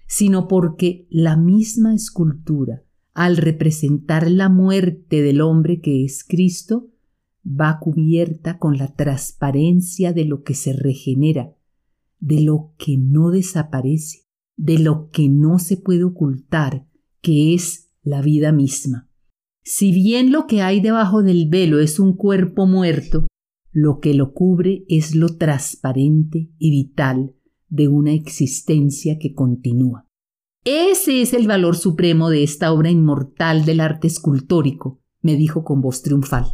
sino 0.07 0.47
porque 0.47 1.07
la 1.09 1.37
misma 1.37 1.93
escultura, 1.93 2.83
al 3.13 3.37
representar 3.37 4.29
la 4.29 4.49
muerte 4.49 5.21
del 5.21 5.41
hombre 5.41 5.79
que 5.79 6.03
es 6.03 6.23
Cristo, 6.23 6.89
va 7.45 7.79
cubierta 7.79 8.57
con 8.57 8.77
la 8.77 8.93
transparencia 8.93 10.11
de 10.11 10.25
lo 10.25 10.43
que 10.43 10.55
se 10.55 10.73
regenera, 10.73 11.55
de 12.19 12.41
lo 12.41 12.73
que 12.77 12.97
no 12.97 13.29
desaparece, 13.29 14.25
de 14.57 14.79
lo 14.79 15.09
que 15.09 15.29
no 15.29 15.59
se 15.59 15.77
puede 15.77 16.03
ocultar, 16.03 16.87
que 17.21 17.53
es 17.53 17.91
la 18.01 18.21
vida 18.21 18.51
misma. 18.51 19.09
Si 19.63 19.91
bien 19.91 20.31
lo 20.31 20.47
que 20.47 20.61
hay 20.61 20.79
debajo 20.79 21.23
del 21.23 21.47
velo 21.47 21.79
es 21.79 21.99
un 21.99 22.13
cuerpo 22.13 22.67
muerto, 22.67 23.27
lo 23.75 23.99
que 23.99 24.13
lo 24.13 24.31
cubre 24.31 24.85
es 24.87 25.15
lo 25.15 25.35
transparente 25.35 26.49
y 26.57 26.71
vital 26.71 27.35
de 27.67 27.89
una 27.89 28.13
existencia 28.13 29.17
que 29.19 29.33
continúa. 29.33 30.07
Ese 30.63 31.21
es 31.21 31.33
el 31.33 31.45
valor 31.45 31.75
supremo 31.75 32.29
de 32.29 32.41
esta 32.43 32.71
obra 32.71 32.89
inmortal 32.89 33.65
del 33.65 33.81
arte 33.81 34.07
escultórico, 34.07 35.01
me 35.21 35.35
dijo 35.35 35.65
con 35.65 35.81
voz 35.81 36.03
triunfal. 36.03 36.45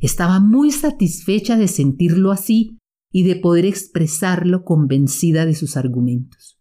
Estaba 0.00 0.40
muy 0.40 0.70
satisfecha 0.70 1.58
de 1.58 1.68
sentirlo 1.68 2.30
así 2.30 2.78
y 3.12 3.24
de 3.24 3.36
poder 3.36 3.66
expresarlo 3.66 4.64
convencida 4.64 5.44
de 5.44 5.54
sus 5.54 5.76
argumentos. 5.76 6.58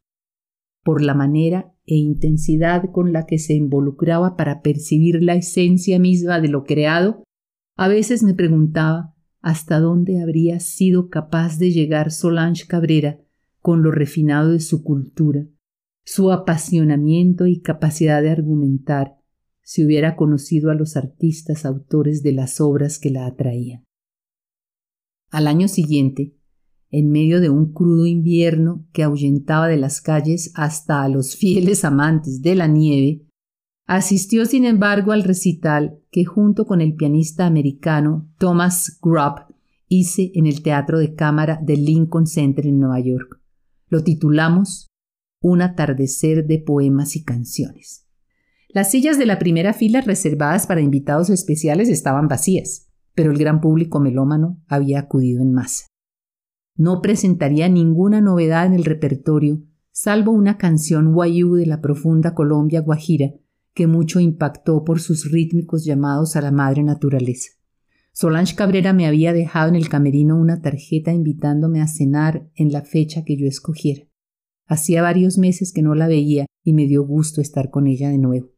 Por 0.84 1.02
la 1.02 1.14
manera 1.14 1.74
e 1.86 1.96
intensidad 1.96 2.92
con 2.92 3.14
la 3.14 3.26
que 3.26 3.40
se 3.40 3.54
involucraba 3.54 4.36
para 4.36 4.62
percibir 4.62 5.24
la 5.24 5.36
esencia 5.36 5.98
misma 5.98 6.42
de 6.42 6.50
lo 6.50 6.66
creado, 6.66 7.24
a 7.78 7.88
veces 7.88 8.22
me 8.22 8.34
preguntaba 8.34 9.13
hasta 9.44 9.82
dónde 9.82 10.22
habría 10.22 10.62
sido 10.62 11.10
capaz 11.10 11.60
de 11.60 11.72
llegar 11.72 12.12
Solange 12.12 12.66
Cabrera 12.66 13.20
con 13.60 13.84
lo 13.84 13.92
refinado 13.92 14.52
de 14.52 14.62
su 14.62 14.84
cultura, 14.84 15.46
su 16.06 16.32
apasionamiento 16.32 17.46
y 17.46 17.60
capacidad 17.60 18.22
de 18.22 18.30
argumentar, 18.30 19.18
si 19.62 19.86
hubiera 19.86 20.16
conocido 20.16 20.72
a 20.72 20.76
los 20.76 20.96
artistas 20.96 21.66
autores 21.66 22.24
de 22.24 22.32
las 22.32 22.62
obras 22.62 23.00
que 23.00 23.10
la 23.10 23.26
atraían. 23.26 23.84
Al 25.30 25.48
año 25.48 25.68
siguiente, 25.68 26.36
en 26.90 27.12
medio 27.12 27.42
de 27.42 27.50
un 27.50 27.74
crudo 27.74 28.06
invierno 28.06 28.88
que 28.94 29.04
ahuyentaba 29.04 29.68
de 29.68 29.78
las 29.78 30.00
calles 30.00 30.52
hasta 30.56 31.04
a 31.04 31.10
los 31.10 31.36
fieles 31.36 31.84
amantes 31.84 32.42
de 32.42 32.56
la 32.56 32.68
nieve, 32.68 33.26
asistió 33.86 34.46
sin 34.46 34.66
embargo 34.66 35.12
al 35.12 35.24
recital 35.24 36.00
que 36.12 36.26
junto 36.26 36.66
con 36.66 36.82
el 36.82 36.96
pianista 36.96 37.46
americano 37.46 38.30
Thomas 38.38 39.00
Grubb 39.02 39.54
hice 39.88 40.32
en 40.36 40.46
el 40.46 40.64
Teatro 40.64 41.00
de 41.00 41.14
Cámara 41.16 41.60
del 41.62 41.86
Lincoln 41.86 42.26
Center 42.28 42.66
en 42.66 42.80
Nueva 42.80 43.00
York. 43.00 43.40
Lo 43.88 44.04
titulamos 44.04 44.88
Un 45.42 45.62
atardecer 45.62 46.48
de 46.48 46.60
poemas 46.60 47.16
y 47.16 47.24
canciones. 47.24 48.08
Las 48.70 48.90
sillas 48.90 49.20
de 49.20 49.28
la 49.28 49.38
primera 49.38 49.74
fila 49.74 50.02
reservadas 50.02 50.66
para 50.66 50.82
invitados 50.82 51.30
especiales 51.30 51.90
estaban 51.90 52.28
vacías, 52.28 52.90
pero 53.14 53.32
el 53.32 53.38
gran 53.38 53.62
público 53.62 54.00
melómano 54.00 54.64
había 54.68 55.00
acudido 55.00 55.42
en 55.44 55.54
masa. 55.54 55.86
No 56.76 57.02
presentaría 57.02 57.70
ninguna 57.70 58.20
novedad 58.20 58.66
en 58.66 58.74
el 58.74 58.84
repertorio, 58.84 59.62
salvo 59.92 60.32
una 60.32 60.58
canción 60.58 61.14
guayú 61.14 61.54
de 61.54 61.68
la 61.68 61.82
profunda 61.82 62.34
Colombia 62.34 62.82
guajira, 62.82 63.34
que 63.74 63.88
mucho 63.88 64.20
impactó 64.20 64.84
por 64.84 65.00
sus 65.00 65.32
rítmicos 65.32 65.86
llamados 65.86 66.36
a 66.36 66.42
la 66.42 66.52
madre 66.52 66.84
naturaleza. 66.84 67.52
Solange 68.12 68.56
Cabrera 68.56 68.94
me 68.94 69.08
había 69.08 69.34
dejado 69.34 69.70
en 69.70 69.76
el 69.76 69.90
camerino 69.90 70.40
una 70.40 70.62
tarjeta 70.62 71.12
invitándome 71.12 71.82
a 71.82 71.88
cenar 71.88 72.50
en 72.56 72.72
la 72.72 72.84
fecha 72.84 73.24
que 73.26 73.36
yo 73.36 73.48
escogiera. 73.48 74.08
Hacía 74.68 75.02
varios 75.02 75.38
meses 75.38 75.74
que 75.74 75.82
no 75.82 75.96
la 75.96 76.08
veía 76.08 76.46
y 76.64 76.74
me 76.74 76.86
dio 76.86 77.04
gusto 77.04 77.42
estar 77.42 77.72
con 77.72 77.88
ella 77.88 78.10
de 78.10 78.20
nuevo. 78.20 78.52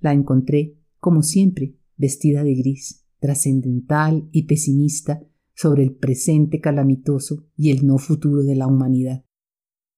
La 0.00 0.12
encontré, 0.12 0.76
como 0.98 1.22
siempre, 1.22 1.76
vestida 1.96 2.44
de 2.44 2.54
gris, 2.54 3.06
trascendental 3.20 4.28
y 4.32 4.42
pesimista 4.42 5.22
sobre 5.54 5.82
el 5.82 5.94
presente 5.94 6.60
calamitoso 6.60 7.46
y 7.56 7.70
el 7.70 7.86
no 7.86 7.96
futuro 7.96 8.42
de 8.42 8.54
la 8.54 8.66
humanidad. 8.66 9.24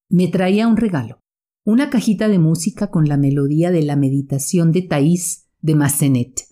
Me 0.09 0.29
traía 0.29 0.67
un 0.67 0.77
regalo, 0.77 1.19
una 1.67 1.89
cajita 1.89 2.29
de 2.29 2.39
música 2.39 2.87
con 2.87 3.09
la 3.09 3.17
melodía 3.17 3.71
de 3.71 3.81
la 3.81 3.97
meditación 3.97 4.71
de 4.71 4.83
Thais 4.83 5.49
de 5.59 5.75
Massenet, 5.75 6.43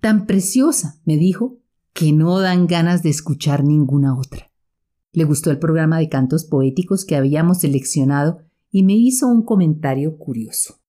tan 0.00 0.24
preciosa, 0.24 1.02
me 1.04 1.18
dijo, 1.18 1.58
que 1.92 2.12
no 2.12 2.40
dan 2.40 2.66
ganas 2.66 3.02
de 3.02 3.10
escuchar 3.10 3.62
ninguna 3.62 4.16
otra. 4.16 4.50
Le 5.12 5.24
gustó 5.24 5.50
el 5.50 5.58
programa 5.58 5.98
de 5.98 6.08
cantos 6.08 6.46
poéticos 6.46 7.04
que 7.04 7.14
habíamos 7.14 7.60
seleccionado 7.60 8.38
y 8.70 8.84
me 8.84 8.94
hizo 8.94 9.28
un 9.28 9.42
comentario 9.44 10.16
curioso. 10.16 10.80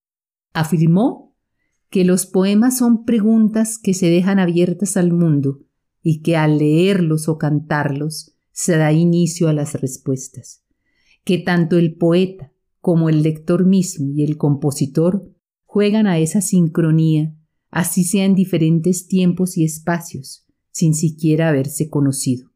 Afirmó 0.53 1.35
que 1.89 2.05
los 2.05 2.25
poemas 2.25 2.77
son 2.77 3.03
preguntas 3.03 3.77
que 3.77 3.93
se 3.93 4.09
dejan 4.09 4.39
abiertas 4.39 4.95
al 4.95 5.11
mundo 5.11 5.59
y 6.01 6.21
que 6.21 6.37
al 6.37 6.59
leerlos 6.59 7.27
o 7.27 7.37
cantarlos 7.37 8.37
se 8.53 8.77
da 8.77 8.93
inicio 8.93 9.49
a 9.49 9.53
las 9.53 9.73
respuestas, 9.73 10.63
que 11.25 11.39
tanto 11.39 11.77
el 11.77 11.97
poeta 11.97 12.53
como 12.85 13.09
el 13.09 13.23
lector 13.23 13.65
mismo 13.65 14.11
y 14.13 14.23
el 14.23 14.37
compositor 14.37 15.27
juegan 15.63 16.05
a 16.05 16.19
esa 16.19 16.39
sincronía, 16.39 17.35
así 17.71 18.03
sea 18.03 18.25
en 18.25 18.35
diferentes 18.35 19.07
tiempos 19.07 19.57
y 19.57 19.63
espacios, 19.63 20.45
sin 20.69 20.93
siquiera 20.93 21.49
haberse 21.49 21.89
conocido. 21.89 22.51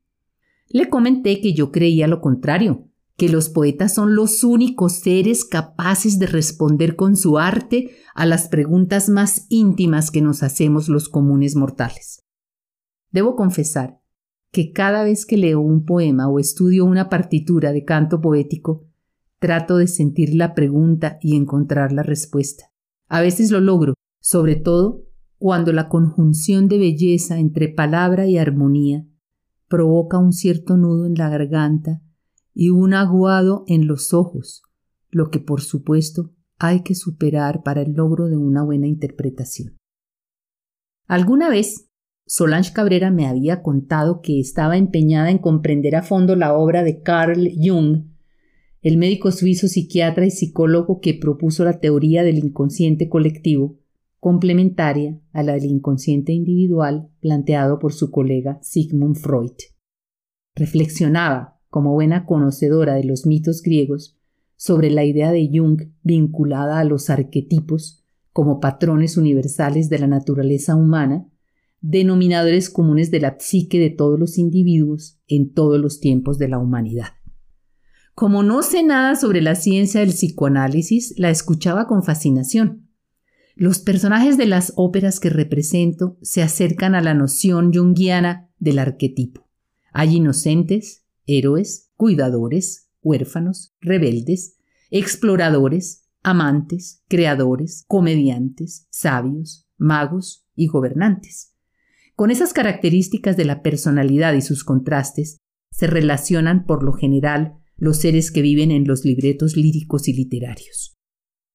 Le 0.68 0.88
comenté 0.88 1.42
que 1.42 1.56
yo 1.56 1.72
creía 1.72 2.08
lo 2.08 2.22
contrario, 2.22 2.88
que 3.18 3.28
los 3.28 3.50
poetas 3.50 3.96
son 3.96 4.14
los 4.14 4.44
únicos 4.44 5.00
seres 5.00 5.46
capaces 5.46 6.20
de 6.20 6.28
responder 6.28 6.96
con 6.96 7.16
su 7.16 7.40
arte 7.40 7.90
a 8.14 8.28
las 8.28 8.50
preguntas 8.50 9.10
más 9.10 9.48
íntimas 9.50 10.12
que 10.12 10.22
nos 10.22 10.44
hacemos 10.44 10.90
los 10.90 11.10
comunes 11.10 11.56
mortales. 11.56 12.24
Debo 13.10 13.36
confesar 13.36 14.00
que 14.52 14.74
cada 14.74 15.04
vez 15.04 15.26
que 15.26 15.38
leo 15.38 15.60
un 15.60 15.86
poema 15.86 16.30
o 16.30 16.38
estudio 16.38 16.86
una 16.86 17.10
partitura 17.10 17.72
de 17.72 17.84
canto 17.84 18.22
poético, 18.22 18.89
trato 19.40 19.78
de 19.78 19.88
sentir 19.88 20.36
la 20.36 20.54
pregunta 20.54 21.18
y 21.22 21.36
encontrar 21.36 21.92
la 21.92 22.04
respuesta. 22.04 22.66
A 23.08 23.22
veces 23.22 23.52
lo 23.52 23.60
logro, 23.60 23.94
sobre 24.22 24.56
todo 24.56 25.06
cuando 25.38 25.72
la 25.72 25.88
conjunción 25.88 26.68
de 26.68 26.78
belleza 26.78 27.40
entre 27.40 27.70
palabra 27.70 28.28
y 28.28 28.38
armonía 28.38 29.08
provoca 29.68 30.18
un 30.18 30.34
cierto 30.34 30.76
nudo 30.76 31.06
en 31.06 31.16
la 31.16 31.30
garganta 31.30 32.02
y 32.54 32.70
un 32.70 32.94
aguado 32.94 33.64
en 33.68 33.88
los 33.88 34.14
ojos, 34.14 34.64
lo 35.10 35.30
que 35.30 35.40
por 35.40 35.62
supuesto 35.62 36.34
hay 36.58 36.84
que 36.84 36.94
superar 36.94 37.64
para 37.64 37.82
el 37.82 37.94
logro 37.94 38.28
de 38.28 38.36
una 38.36 38.64
buena 38.64 38.88
interpretación. 38.88 39.78
Alguna 41.08 41.50
vez 41.50 41.90
Solange 42.28 42.74
Cabrera 42.74 43.10
me 43.10 43.26
había 43.26 43.64
contado 43.64 44.22
que 44.22 44.40
estaba 44.40 44.78
empeñada 44.78 45.32
en 45.32 45.40
comprender 45.40 45.96
a 45.96 46.04
fondo 46.04 46.36
la 46.36 46.54
obra 46.54 46.84
de 46.84 47.02
Carl 47.02 47.50
Jung 47.60 48.04
el 48.82 48.98
médico 48.98 49.32
suizo 49.32 49.68
psiquiatra 49.68 50.26
y 50.26 50.32
psicólogo 50.32 51.02
que 51.02 51.14
propuso 51.14 51.66
la 51.66 51.80
teoría 51.80 52.24
del 52.24 52.38
inconsciente 52.38 53.10
colectivo, 53.10 53.78
complementaria 54.20 55.20
a 55.32 55.44
la 55.44 55.54
del 55.54 55.66
inconsciente 55.66 56.32
individual 56.34 57.10
planteado 57.20 57.80
por 57.80 57.94
su 57.94 58.12
colega 58.12 58.60
Sigmund 58.62 59.18
Freud. 59.18 59.54
Reflexionaba, 60.56 61.60
como 61.70 61.94
buena 61.94 62.26
conocedora 62.26 62.96
de 62.96 63.04
los 63.04 63.26
mitos 63.26 63.62
griegos, 63.62 64.18
sobre 64.56 64.90
la 64.92 65.06
idea 65.06 65.32
de 65.32 65.50
Jung 65.54 65.82
vinculada 66.04 66.80
a 66.80 66.84
los 66.84 67.10
arquetipos 67.10 68.04
como 68.34 68.60
patrones 68.60 69.18
universales 69.18 69.90
de 69.90 70.00
la 70.00 70.08
naturaleza 70.08 70.76
humana, 70.76 71.30
denominadores 71.82 72.70
comunes 72.70 73.10
de 73.12 73.22
la 73.22 73.38
psique 73.40 73.80
de 73.80 73.90
todos 73.90 74.20
los 74.20 74.38
individuos 74.38 75.20
en 75.28 75.54
todos 75.54 75.80
los 75.80 76.00
tiempos 76.00 76.38
de 76.38 76.50
la 76.50 76.60
humanidad. 76.60 77.08
Como 78.20 78.44
no 78.44 78.64
sé 78.64 78.84
nada 78.84 79.16
sobre 79.16 79.42
la 79.42 79.56
ciencia 79.56 80.02
del 80.02 80.10
psicoanálisis, 80.10 81.14
la 81.18 81.30
escuchaba 81.30 81.88
con 81.88 82.04
fascinación. 82.04 82.90
Los 83.56 83.80
personajes 83.80 84.36
de 84.36 84.46
las 84.46 84.74
óperas 84.76 85.22
que 85.22 85.30
represento 85.30 86.18
se 86.22 86.42
acercan 86.42 86.96
a 86.96 87.02
la 87.02 87.14
noción 87.14 87.74
junguiana 87.74 88.50
del 88.58 88.80
arquetipo. 88.80 89.48
Hay 89.94 90.18
inocentes, 90.18 91.06
héroes, 91.28 91.92
cuidadores, 91.96 92.90
huérfanos, 93.02 93.74
rebeldes, 93.80 94.58
exploradores, 94.92 96.10
amantes, 96.22 97.06
creadores, 97.08 97.86
comediantes, 97.88 98.86
sabios, 98.90 99.66
magos 99.78 100.46
y 100.56 100.68
gobernantes. 100.68 101.56
Con 102.18 102.32
esas 102.32 102.52
características 102.52 103.38
de 103.38 103.46
la 103.46 103.62
personalidad 103.62 104.34
y 104.34 104.42
sus 104.42 104.66
contrastes, 104.66 105.38
se 105.72 105.88
relacionan 105.88 106.66
por 106.66 106.84
lo 106.84 106.92
general 106.92 107.60
los 107.80 107.98
seres 107.98 108.32
que 108.32 108.42
viven 108.42 108.72
en 108.72 108.86
los 108.86 109.06
libretos 109.06 109.56
líricos 109.56 110.08
y 110.08 110.14
literarios. 110.14 110.98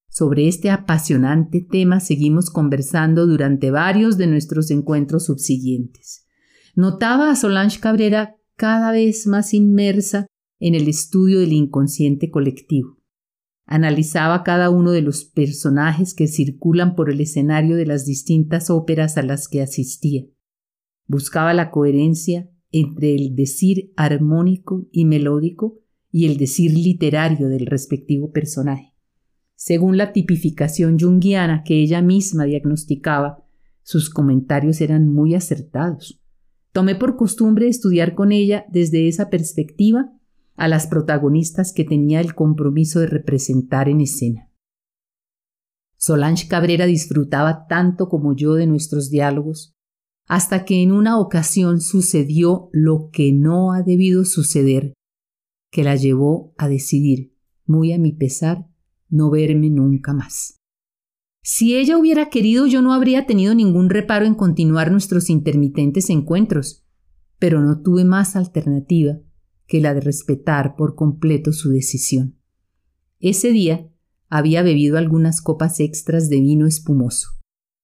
Sobre 0.08 0.48
este 0.48 0.70
apasionante 0.70 1.60
tema 1.60 2.00
seguimos 2.00 2.50
conversando 2.50 3.26
durante 3.26 3.70
varios 3.70 4.16
de 4.16 4.26
nuestros 4.26 4.70
encuentros 4.70 5.26
subsiguientes. 5.26 6.26
Notaba 6.76 7.30
a 7.30 7.36
Solange 7.36 7.80
Cabrera 7.80 8.36
cada 8.56 8.92
vez 8.92 9.26
más 9.26 9.52
inmersa 9.54 10.26
en 10.60 10.74
el 10.74 10.88
estudio 10.88 11.40
del 11.40 11.52
inconsciente 11.52 12.30
colectivo. 12.30 12.98
Analizaba 13.66 14.44
cada 14.44 14.70
uno 14.70 14.92
de 14.92 15.02
los 15.02 15.24
personajes 15.24 16.14
que 16.14 16.28
circulan 16.28 16.94
por 16.94 17.10
el 17.10 17.20
escenario 17.20 17.76
de 17.76 17.86
las 17.86 18.06
distintas 18.06 18.70
óperas 18.70 19.16
a 19.16 19.22
las 19.22 19.48
que 19.48 19.62
asistía. 19.62 20.24
Buscaba 21.06 21.54
la 21.54 21.70
coherencia 21.70 22.48
entre 22.70 23.14
el 23.14 23.34
decir 23.34 23.92
armónico 23.96 24.86
y 24.92 25.04
melódico 25.06 25.83
y 26.16 26.26
el 26.26 26.36
decir 26.36 26.70
literario 26.72 27.48
del 27.48 27.66
respectivo 27.66 28.30
personaje. 28.30 28.94
Según 29.56 29.96
la 29.96 30.12
tipificación 30.12 30.96
junguiana 30.96 31.64
que 31.64 31.82
ella 31.82 32.02
misma 32.02 32.44
diagnosticaba, 32.44 33.44
sus 33.82 34.10
comentarios 34.10 34.80
eran 34.80 35.12
muy 35.12 35.34
acertados. 35.34 36.22
Tomé 36.70 36.94
por 36.94 37.16
costumbre 37.16 37.66
estudiar 37.66 38.14
con 38.14 38.30
ella 38.30 38.64
desde 38.70 39.08
esa 39.08 39.28
perspectiva 39.28 40.12
a 40.54 40.68
las 40.68 40.86
protagonistas 40.86 41.72
que 41.72 41.82
tenía 41.82 42.20
el 42.20 42.36
compromiso 42.36 43.00
de 43.00 43.08
representar 43.08 43.88
en 43.88 44.00
escena. 44.00 44.48
Solange 45.96 46.46
Cabrera 46.46 46.86
disfrutaba 46.86 47.66
tanto 47.66 48.08
como 48.08 48.36
yo 48.36 48.54
de 48.54 48.68
nuestros 48.68 49.10
diálogos, 49.10 49.74
hasta 50.28 50.64
que 50.64 50.80
en 50.80 50.92
una 50.92 51.18
ocasión 51.18 51.80
sucedió 51.80 52.68
lo 52.70 53.10
que 53.12 53.32
no 53.32 53.72
ha 53.72 53.82
debido 53.82 54.24
suceder, 54.24 54.94
que 55.74 55.82
la 55.82 55.96
llevó 55.96 56.54
a 56.56 56.68
decidir, 56.68 57.34
muy 57.66 57.92
a 57.92 57.98
mi 57.98 58.12
pesar, 58.12 58.68
no 59.08 59.28
verme 59.28 59.70
nunca 59.70 60.12
más. 60.12 60.60
Si 61.42 61.74
ella 61.74 61.98
hubiera 61.98 62.30
querido, 62.30 62.68
yo 62.68 62.80
no 62.80 62.92
habría 62.92 63.26
tenido 63.26 63.56
ningún 63.56 63.90
reparo 63.90 64.24
en 64.24 64.36
continuar 64.36 64.92
nuestros 64.92 65.30
intermitentes 65.30 66.10
encuentros, 66.10 66.86
pero 67.40 67.60
no 67.60 67.82
tuve 67.82 68.04
más 68.04 68.36
alternativa 68.36 69.18
que 69.66 69.80
la 69.80 69.94
de 69.94 70.00
respetar 70.00 70.76
por 70.76 70.94
completo 70.94 71.52
su 71.52 71.70
decisión. 71.70 72.38
Ese 73.18 73.50
día 73.50 73.90
había 74.28 74.62
bebido 74.62 74.96
algunas 74.96 75.42
copas 75.42 75.80
extras 75.80 76.28
de 76.28 76.40
vino 76.40 76.68
espumoso. 76.68 77.30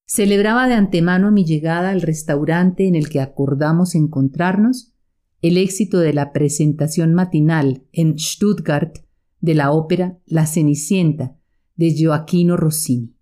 Celebraba 0.07 0.69
de 0.69 0.75
antemano 0.75 1.33
mi 1.33 1.45
llegada 1.45 1.91
al 1.91 2.03
restaurante 2.03 2.87
en 2.87 2.95
el 2.95 3.09
que 3.09 3.21
acordamos 3.21 3.97
encontrarnos 3.97 4.90
el 5.43 5.57
éxito 5.57 5.99
de 5.99 6.13
la 6.13 6.33
presentación 6.33 7.15
matinal 7.15 7.85
en 7.93 8.19
Stuttgart 8.19 8.99
de 9.41 9.55
la 9.55 9.73
ópera 9.73 10.19
La 10.27 10.47
Cenicienta 10.47 11.37
de 11.77 11.91
Gioacchino 11.93 12.59
Rossini. 12.59 13.17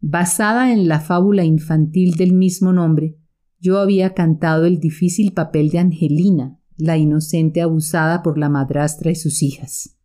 Basada 0.00 0.72
en 0.72 0.86
la 0.86 1.00
fábula 1.00 1.44
infantil 1.44 2.14
del 2.14 2.32
mismo 2.32 2.72
nombre, 2.72 3.18
yo 3.58 3.78
había 3.78 4.14
cantado 4.14 4.66
el 4.66 4.78
difícil 4.78 5.32
papel 5.32 5.70
de 5.70 5.78
Angelina, 5.78 6.60
la 6.76 6.96
inocente 6.96 7.60
abusada 7.60 8.22
por 8.22 8.38
la 8.38 8.48
madrastra 8.48 9.10
y 9.10 9.16
sus 9.16 9.42
hijas. 9.42 9.96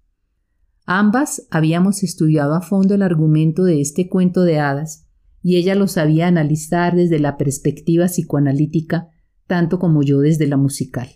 Ambas 0.85 1.45
habíamos 1.51 2.01
estudiado 2.01 2.55
a 2.55 2.61
fondo 2.61 2.95
el 2.95 3.03
argumento 3.03 3.63
de 3.63 3.79
este 3.79 4.09
cuento 4.09 4.41
de 4.41 4.59
hadas, 4.59 5.05
y 5.43 5.57
ella 5.57 5.75
lo 5.75 5.87
sabía 5.87 6.27
analizar 6.27 6.95
desde 6.95 7.19
la 7.19 7.37
perspectiva 7.37 8.05
psicoanalítica 8.07 9.09
tanto 9.45 9.77
como 9.77 10.01
yo 10.01 10.19
desde 10.19 10.47
la 10.47 10.57
musical. 10.57 11.09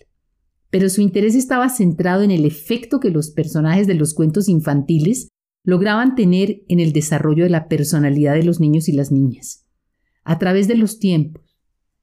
Pero 0.74 0.88
su 0.88 1.02
interés 1.02 1.36
estaba 1.36 1.68
centrado 1.68 2.22
en 2.22 2.32
el 2.32 2.44
efecto 2.44 2.98
que 2.98 3.10
los 3.10 3.30
personajes 3.30 3.86
de 3.86 3.94
los 3.94 4.12
cuentos 4.12 4.48
infantiles 4.48 5.28
lograban 5.62 6.16
tener 6.16 6.64
en 6.66 6.80
el 6.80 6.92
desarrollo 6.92 7.44
de 7.44 7.50
la 7.50 7.68
personalidad 7.68 8.34
de 8.34 8.42
los 8.42 8.58
niños 8.58 8.88
y 8.88 8.92
las 8.92 9.12
niñas. 9.12 9.68
A 10.24 10.40
través 10.40 10.66
de 10.66 10.74
los 10.74 10.98
tiempos, 10.98 11.44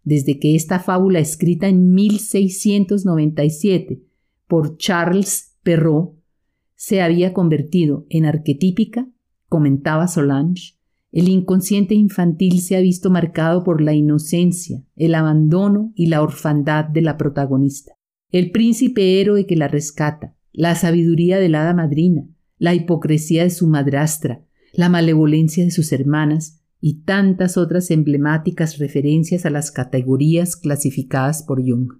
desde 0.05 0.39
que 0.39 0.55
esta 0.55 0.79
fábula 0.79 1.19
escrita 1.19 1.67
en 1.67 1.93
1697 1.93 4.03
por 4.47 4.77
Charles 4.77 5.57
Perrault 5.63 6.13
se 6.77 7.01
había 7.01 7.34
convertido 7.34 8.05
en 8.07 8.25
arquetípica, 8.25 9.05
comentaba 9.49 10.07
Solange, 10.07 10.77
el 11.12 11.27
inconsciente 11.27 11.93
infantil 11.93 12.62
se 12.62 12.77
ha 12.77 12.79
visto 12.79 13.10
marcado 13.10 13.65
por 13.65 13.81
la 13.81 13.93
inocencia, 13.93 14.81
el 14.95 15.15
abandono 15.15 15.91
y 15.93 16.05
la 16.05 16.21
orfandad 16.21 16.86
de 16.86 17.01
la 17.01 17.17
protagonista, 17.17 17.97
el 18.31 18.51
príncipe 18.51 19.19
héroe 19.19 19.45
que 19.45 19.55
la 19.55 19.67
rescata, 19.67 20.35
la 20.53 20.75
sabiduría 20.75 21.39
de 21.39 21.49
la 21.49 21.61
hada 21.61 21.73
madrina, 21.73 22.27
la 22.57 22.73
hipocresía 22.73 23.43
de 23.43 23.49
su 23.49 23.67
madrastra, 23.67 24.45
la 24.73 24.89
malevolencia 24.89 25.63
de 25.63 25.71
sus 25.71 25.91
hermanas 25.91 26.61
y 26.79 27.01
tantas 27.03 27.57
otras 27.57 27.91
emblemáticas 27.91 28.77
referencias 28.77 29.45
a 29.45 29.49
las 29.49 29.71
categorías 29.71 30.55
clasificadas 30.55 31.43
por 31.43 31.61
Jung. 31.61 31.99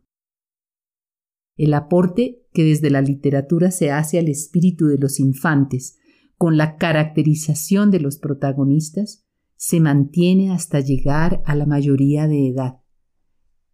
El 1.58 1.74
aporte 1.74 2.44
que 2.54 2.64
desde 2.64 2.90
la 2.90 3.02
literatura 3.02 3.72
se 3.72 3.92
hace 3.92 4.18
al 4.18 4.30
espíritu 4.30 4.88
de 4.88 4.98
los 4.98 5.20
infantes 5.20 5.98
con 6.38 6.58
la 6.58 6.78
caracterización 6.78 7.92
de 7.92 8.00
los 8.00 8.18
protagonistas 8.18 9.26
se 9.58 9.80
mantiene 9.80 10.52
hasta 10.52 10.80
llegar 10.80 11.44
a 11.46 11.54
la 11.54 11.68
mayoría 11.68 12.28
de 12.28 12.48
edad. 12.48 12.78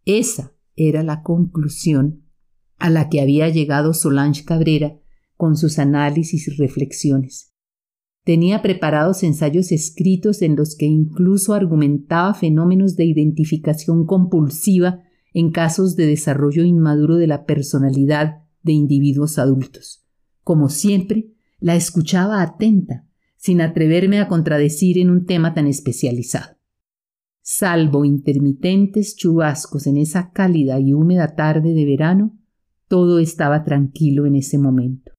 Esa 0.04 0.52
era 0.76 1.02
la 1.02 1.22
conclusión 1.22 2.27
a 2.78 2.90
la 2.90 3.08
que 3.08 3.20
había 3.20 3.48
llegado 3.48 3.94
Solange 3.94 4.44
Cabrera 4.44 4.98
con 5.36 5.56
sus 5.56 5.78
análisis 5.78 6.48
y 6.48 6.50
reflexiones. 6.52 7.52
Tenía 8.24 8.60
preparados 8.60 9.22
ensayos 9.22 9.72
escritos 9.72 10.42
en 10.42 10.56
los 10.56 10.76
que 10.76 10.86
incluso 10.86 11.54
argumentaba 11.54 12.34
fenómenos 12.34 12.96
de 12.96 13.04
identificación 13.04 14.04
compulsiva 14.04 15.02
en 15.32 15.50
casos 15.50 15.96
de 15.96 16.06
desarrollo 16.06 16.64
inmaduro 16.64 17.16
de 17.16 17.26
la 17.26 17.46
personalidad 17.46 18.42
de 18.62 18.72
individuos 18.72 19.38
adultos. 19.38 20.04
Como 20.42 20.68
siempre, 20.68 21.32
la 21.58 21.74
escuchaba 21.74 22.42
atenta, 22.42 23.06
sin 23.36 23.60
atreverme 23.60 24.20
a 24.20 24.28
contradecir 24.28 24.98
en 24.98 25.10
un 25.10 25.24
tema 25.24 25.54
tan 25.54 25.66
especializado. 25.66 26.56
Salvo 27.40 28.04
intermitentes 28.04 29.16
chubascos 29.16 29.86
en 29.86 29.96
esa 29.96 30.32
cálida 30.32 30.80
y 30.80 30.92
húmeda 30.92 31.34
tarde 31.34 31.72
de 31.72 31.84
verano, 31.84 32.37
todo 32.88 33.18
estaba 33.18 33.64
tranquilo 33.64 34.26
en 34.26 34.34
ese 34.34 34.58
momento. 34.58 35.12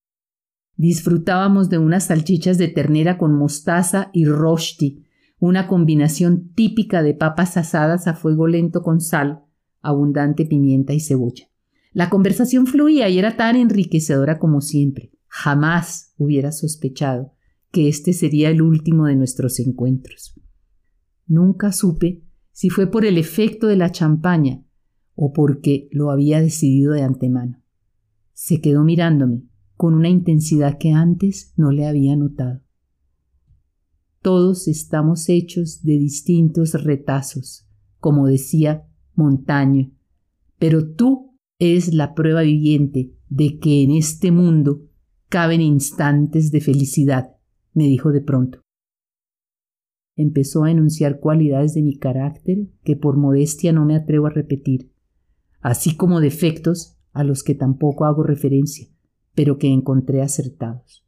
Disfrutábamos 0.76 1.68
de 1.70 1.78
unas 1.78 2.06
salchichas 2.06 2.58
de 2.58 2.68
ternera 2.68 3.18
con 3.18 3.34
mostaza 3.34 4.10
y 4.12 4.24
rosti, 4.24 5.06
una 5.38 5.68
combinación 5.68 6.52
típica 6.54 7.02
de 7.02 7.14
papas 7.14 7.56
asadas 7.56 8.06
a 8.06 8.14
fuego 8.14 8.46
lento 8.46 8.82
con 8.82 9.00
sal, 9.00 9.44
abundante 9.80 10.44
pimienta 10.44 10.92
y 10.92 11.00
cebolla. 11.00 11.48
La 11.92 12.08
conversación 12.08 12.66
fluía 12.66 13.08
y 13.08 13.18
era 13.18 13.36
tan 13.36 13.56
enriquecedora 13.56 14.38
como 14.38 14.60
siempre. 14.60 15.12
Jamás 15.26 16.14
hubiera 16.18 16.52
sospechado 16.52 17.34
que 17.70 17.88
este 17.88 18.12
sería 18.12 18.50
el 18.50 18.62
último 18.62 19.06
de 19.06 19.16
nuestros 19.16 19.58
encuentros. 19.60 20.34
Nunca 21.26 21.72
supe 21.72 22.22
si 22.52 22.68
fue 22.68 22.90
por 22.90 23.04
el 23.04 23.16
efecto 23.16 23.66
de 23.66 23.76
la 23.76 23.92
champaña 23.92 24.62
o 25.14 25.32
porque 25.32 25.88
lo 25.92 26.10
había 26.10 26.40
decidido 26.40 26.92
de 26.92 27.02
antemano. 27.02 27.59
Se 28.32 28.60
quedó 28.60 28.84
mirándome, 28.84 29.42
con 29.76 29.94
una 29.94 30.08
intensidad 30.08 30.78
que 30.78 30.92
antes 30.92 31.54
no 31.56 31.72
le 31.72 31.86
había 31.86 32.14
notado. 32.16 32.62
Todos 34.22 34.68
estamos 34.68 35.30
hechos 35.30 35.82
de 35.82 35.92
distintos 35.98 36.74
retazos, 36.84 37.66
como 37.98 38.26
decía 38.26 38.86
Montaño, 39.14 39.90
pero 40.58 40.92
tú 40.92 41.38
eres 41.58 41.94
la 41.94 42.14
prueba 42.14 42.42
viviente 42.42 43.14
de 43.30 43.58
que 43.58 43.82
en 43.82 43.92
este 43.92 44.30
mundo 44.30 44.82
caben 45.30 45.62
instantes 45.62 46.50
de 46.50 46.60
felicidad, 46.60 47.36
me 47.72 47.84
dijo 47.84 48.12
de 48.12 48.20
pronto. 48.20 48.60
Empezó 50.16 50.64
a 50.64 50.70
enunciar 50.70 51.20
cualidades 51.20 51.72
de 51.72 51.80
mi 51.80 51.96
carácter 51.96 52.68
que 52.84 52.96
por 52.96 53.16
modestia 53.16 53.72
no 53.72 53.86
me 53.86 53.96
atrevo 53.96 54.26
a 54.26 54.30
repetir, 54.30 54.92
así 55.62 55.96
como 55.96 56.20
defectos 56.20 56.99
a 57.12 57.24
los 57.24 57.42
que 57.42 57.54
tampoco 57.54 58.04
hago 58.04 58.22
referencia, 58.22 58.88
pero 59.34 59.58
que 59.58 59.68
encontré 59.68 60.22
acertados. 60.22 61.06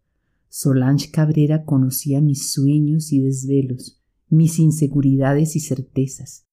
Solange 0.49 1.11
Cabrera 1.11 1.65
conocía 1.65 2.21
mis 2.21 2.53
sueños 2.53 3.13
y 3.13 3.21
desvelos, 3.21 4.03
mis 4.29 4.59
inseguridades 4.59 5.57
y 5.57 5.61
certezas. 5.61 6.47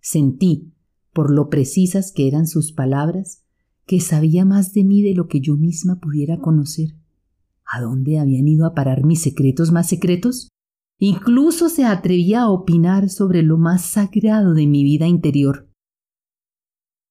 Sentí, 0.00 0.72
por 1.12 1.30
lo 1.30 1.48
precisas 1.48 2.12
que 2.12 2.28
eran 2.28 2.46
sus 2.46 2.72
palabras, 2.72 3.44
que 3.86 4.00
sabía 4.00 4.44
más 4.44 4.72
de 4.72 4.84
mí 4.84 5.02
de 5.02 5.14
lo 5.14 5.28
que 5.28 5.40
yo 5.40 5.56
misma 5.56 6.00
pudiera 6.00 6.38
conocer. 6.38 6.96
¿A 7.64 7.80
dónde 7.80 8.18
habían 8.18 8.48
ido 8.48 8.66
a 8.66 8.74
parar 8.74 9.04
mis 9.04 9.22
secretos 9.22 9.72
más 9.72 9.88
secretos? 9.88 10.48
Incluso 10.98 11.68
se 11.68 11.84
atrevía 11.84 12.42
a 12.42 12.50
opinar 12.50 13.08
sobre 13.08 13.42
lo 13.42 13.58
más 13.58 13.82
sagrado 13.82 14.54
de 14.54 14.66
mi 14.66 14.84
vida 14.84 15.08
interior. 15.08 15.68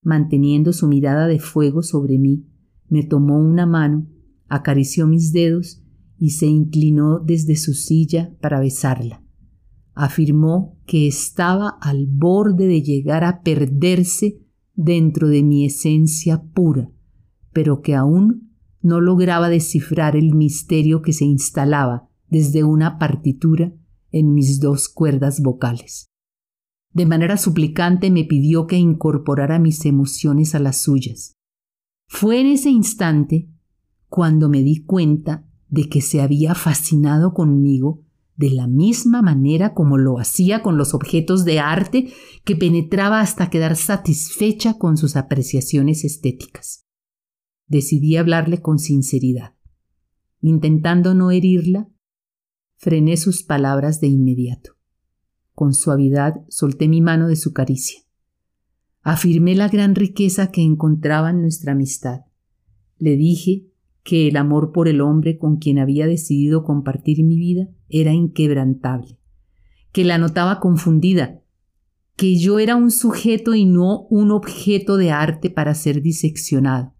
Manteniendo 0.04 0.74
su 0.74 0.88
mirada 0.88 1.28
de 1.28 1.40
fuego 1.40 1.84
sobre 1.84 2.18
mí, 2.18 2.46
me 2.90 3.04
tomó 3.04 3.40
una 3.40 3.66
mano, 3.66 4.08
acarició 4.48 5.08
mis 5.08 5.32
dedos 5.32 5.84
y 6.18 6.32
se 6.32 6.48
inclinó 6.48 7.20
desde 7.20 7.56
su 7.56 7.74
silla 7.74 8.36
para 8.42 8.60
besarla. 8.60 9.24
Afirmó 9.94 10.78
que 10.86 11.08
estaba 11.08 11.78
al 11.82 12.08
borde 12.08 12.68
de 12.68 12.82
llegar 12.82 13.24
a 13.24 13.42
perderse 13.42 14.40
dentro 14.76 15.28
de 15.28 15.44
mi 15.44 15.66
esencia 15.66 16.44
pura, 16.54 16.92
pero 17.54 17.82
que 17.82 17.96
aún 17.96 18.52
no 18.82 19.00
lograba 19.00 19.50
descifrar 19.50 20.16
el 20.16 20.34
misterio 20.36 21.02
que 21.02 21.14
se 21.14 21.26
instalaba 21.26 22.10
desde 22.30 22.64
una 22.64 22.98
partitura 22.98 23.74
en 24.12 24.34
mis 24.34 24.60
dos 24.60 24.90
cuerdas 24.90 25.42
vocales. 25.42 26.11
De 26.94 27.06
manera 27.06 27.38
suplicante 27.38 28.12
me 28.12 28.26
pidió 28.26 28.68
que 28.68 28.78
incorporara 28.78 29.60
mis 29.60 29.86
emociones 29.86 30.56
a 30.56 30.60
las 30.60 30.82
suyas. 30.82 31.38
Fue 32.08 32.42
en 32.42 32.48
ese 32.48 32.70
instante 32.70 33.50
cuando 34.10 34.50
me 34.50 34.62
di 34.62 34.84
cuenta 34.84 35.48
de 35.70 35.88
que 35.88 36.02
se 36.02 36.22
había 36.22 36.54
fascinado 36.54 37.34
conmigo 37.34 38.04
de 38.36 38.50
la 38.50 38.68
misma 38.68 39.22
manera 39.22 39.74
como 39.74 39.98
lo 39.98 40.20
hacía 40.20 40.62
con 40.62 40.78
los 40.78 40.94
objetos 40.94 41.46
de 41.46 41.60
arte 41.60 42.12
que 42.44 42.56
penetraba 42.56 43.22
hasta 43.22 43.50
quedar 43.50 43.78
satisfecha 43.78 44.78
con 44.78 44.98
sus 44.98 45.16
apreciaciones 45.16 46.04
estéticas. 46.04 46.86
Decidí 47.68 48.18
hablarle 48.18 48.62
con 48.62 48.80
sinceridad. 48.80 49.54
Intentando 50.42 51.14
no 51.14 51.32
herirla, 51.32 51.90
frené 52.76 53.16
sus 53.16 53.44
palabras 53.44 54.02
de 54.02 54.08
inmediato. 54.08 54.81
Con 55.54 55.74
suavidad 55.74 56.36
solté 56.50 56.88
mi 56.88 57.02
mano 57.02 57.28
de 57.28 57.36
su 57.36 57.54
caricia. 57.54 58.02
Afirmé 59.02 59.56
la 59.56 59.68
gran 59.68 59.96
riqueza 59.96 60.52
que 60.52 60.62
encontraba 60.62 61.32
en 61.32 61.42
nuestra 61.42 61.74
amistad. 61.74 62.22
Le 62.98 63.18
dije 63.18 63.68
que 64.04 64.28
el 64.28 64.38
amor 64.38 64.72
por 64.72 64.88
el 64.88 65.02
hombre 65.02 65.38
con 65.38 65.58
quien 65.58 65.80
había 65.80 66.08
decidido 66.08 66.64
compartir 66.64 67.24
mi 67.24 67.38
vida 67.38 67.68
era 67.90 68.14
inquebrantable, 68.14 69.20
que 69.92 70.06
la 70.06 70.18
notaba 70.18 70.60
confundida, 70.60 71.42
que 72.16 72.38
yo 72.38 72.60
era 72.60 72.76
un 72.76 72.92
sujeto 72.92 73.56
y 73.56 73.66
no 73.66 74.08
un 74.10 74.32
objeto 74.32 74.98
de 74.98 75.12
arte 75.12 75.50
para 75.50 75.74
ser 75.76 76.02
diseccionado. 76.02 76.94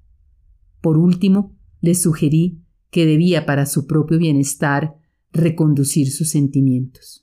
Por 0.82 0.98
último, 0.98 1.56
le 1.80 1.96
sugerí 1.96 2.62
que 2.90 3.06
debía 3.06 3.46
para 3.46 3.66
su 3.66 3.88
propio 3.88 4.18
bienestar 4.18 4.96
reconducir 5.32 6.12
sus 6.12 6.30
sentimientos. 6.30 7.21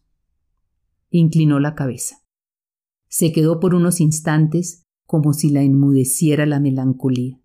Inclinó 1.10 1.60
la 1.60 1.74
cabeza. 1.74 2.16
Se 3.08 3.32
quedó 3.32 3.60
por 3.60 3.74
unos 3.74 4.00
instantes 4.00 4.86
como 5.06 5.32
si 5.32 5.50
la 5.50 5.62
enmudeciera 5.62 6.44
la 6.44 6.60
melancolía. 6.60 7.40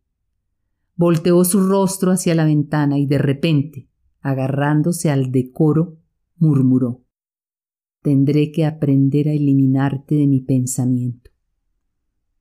Volteó 0.95 1.43
su 1.45 1.65
rostro 1.65 2.11
hacia 2.11 2.35
la 2.35 2.45
ventana 2.45 2.99
y 2.99 3.05
de 3.05 3.17
repente, 3.17 3.89
agarrándose 4.21 5.09
al 5.09 5.31
decoro, 5.31 5.97
murmuró 6.35 7.03
Tendré 8.01 8.51
que 8.51 8.65
aprender 8.65 9.29
a 9.29 9.31
eliminarte 9.31 10.15
de 10.15 10.27
mi 10.27 10.41
pensamiento. 10.41 11.31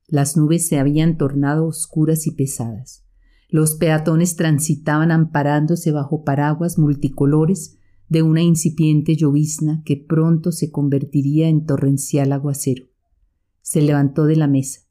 Las 0.07 0.35
nubes 0.35 0.67
se 0.67 0.77
habían 0.77 1.17
tornado 1.17 1.65
oscuras 1.65 2.27
y 2.27 2.31
pesadas. 2.31 3.05
Los 3.47 3.75
peatones 3.75 4.35
transitaban 4.35 5.09
amparándose 5.09 5.93
bajo 5.93 6.25
paraguas 6.25 6.77
multicolores 6.77 7.79
de 8.13 8.21
una 8.21 8.43
incipiente 8.43 9.15
llovizna 9.15 9.81
que 9.83 9.97
pronto 9.97 10.51
se 10.51 10.69
convertiría 10.69 11.49
en 11.49 11.65
torrencial 11.65 12.31
aguacero. 12.31 12.85
Se 13.63 13.81
levantó 13.81 14.25
de 14.25 14.35
la 14.35 14.47
mesa, 14.47 14.81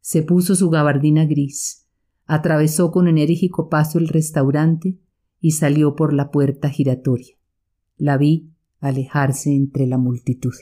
se 0.00 0.22
puso 0.22 0.54
su 0.54 0.70
gabardina 0.70 1.24
gris, 1.24 1.88
atravesó 2.26 2.92
con 2.92 3.08
enérgico 3.08 3.68
paso 3.68 3.98
el 3.98 4.06
restaurante 4.06 5.00
y 5.40 5.50
salió 5.50 5.96
por 5.96 6.12
la 6.12 6.30
puerta 6.30 6.70
giratoria. 6.70 7.34
La 7.96 8.16
vi 8.16 8.52
alejarse 8.78 9.52
entre 9.52 9.88
la 9.88 9.98
multitud. 9.98 10.54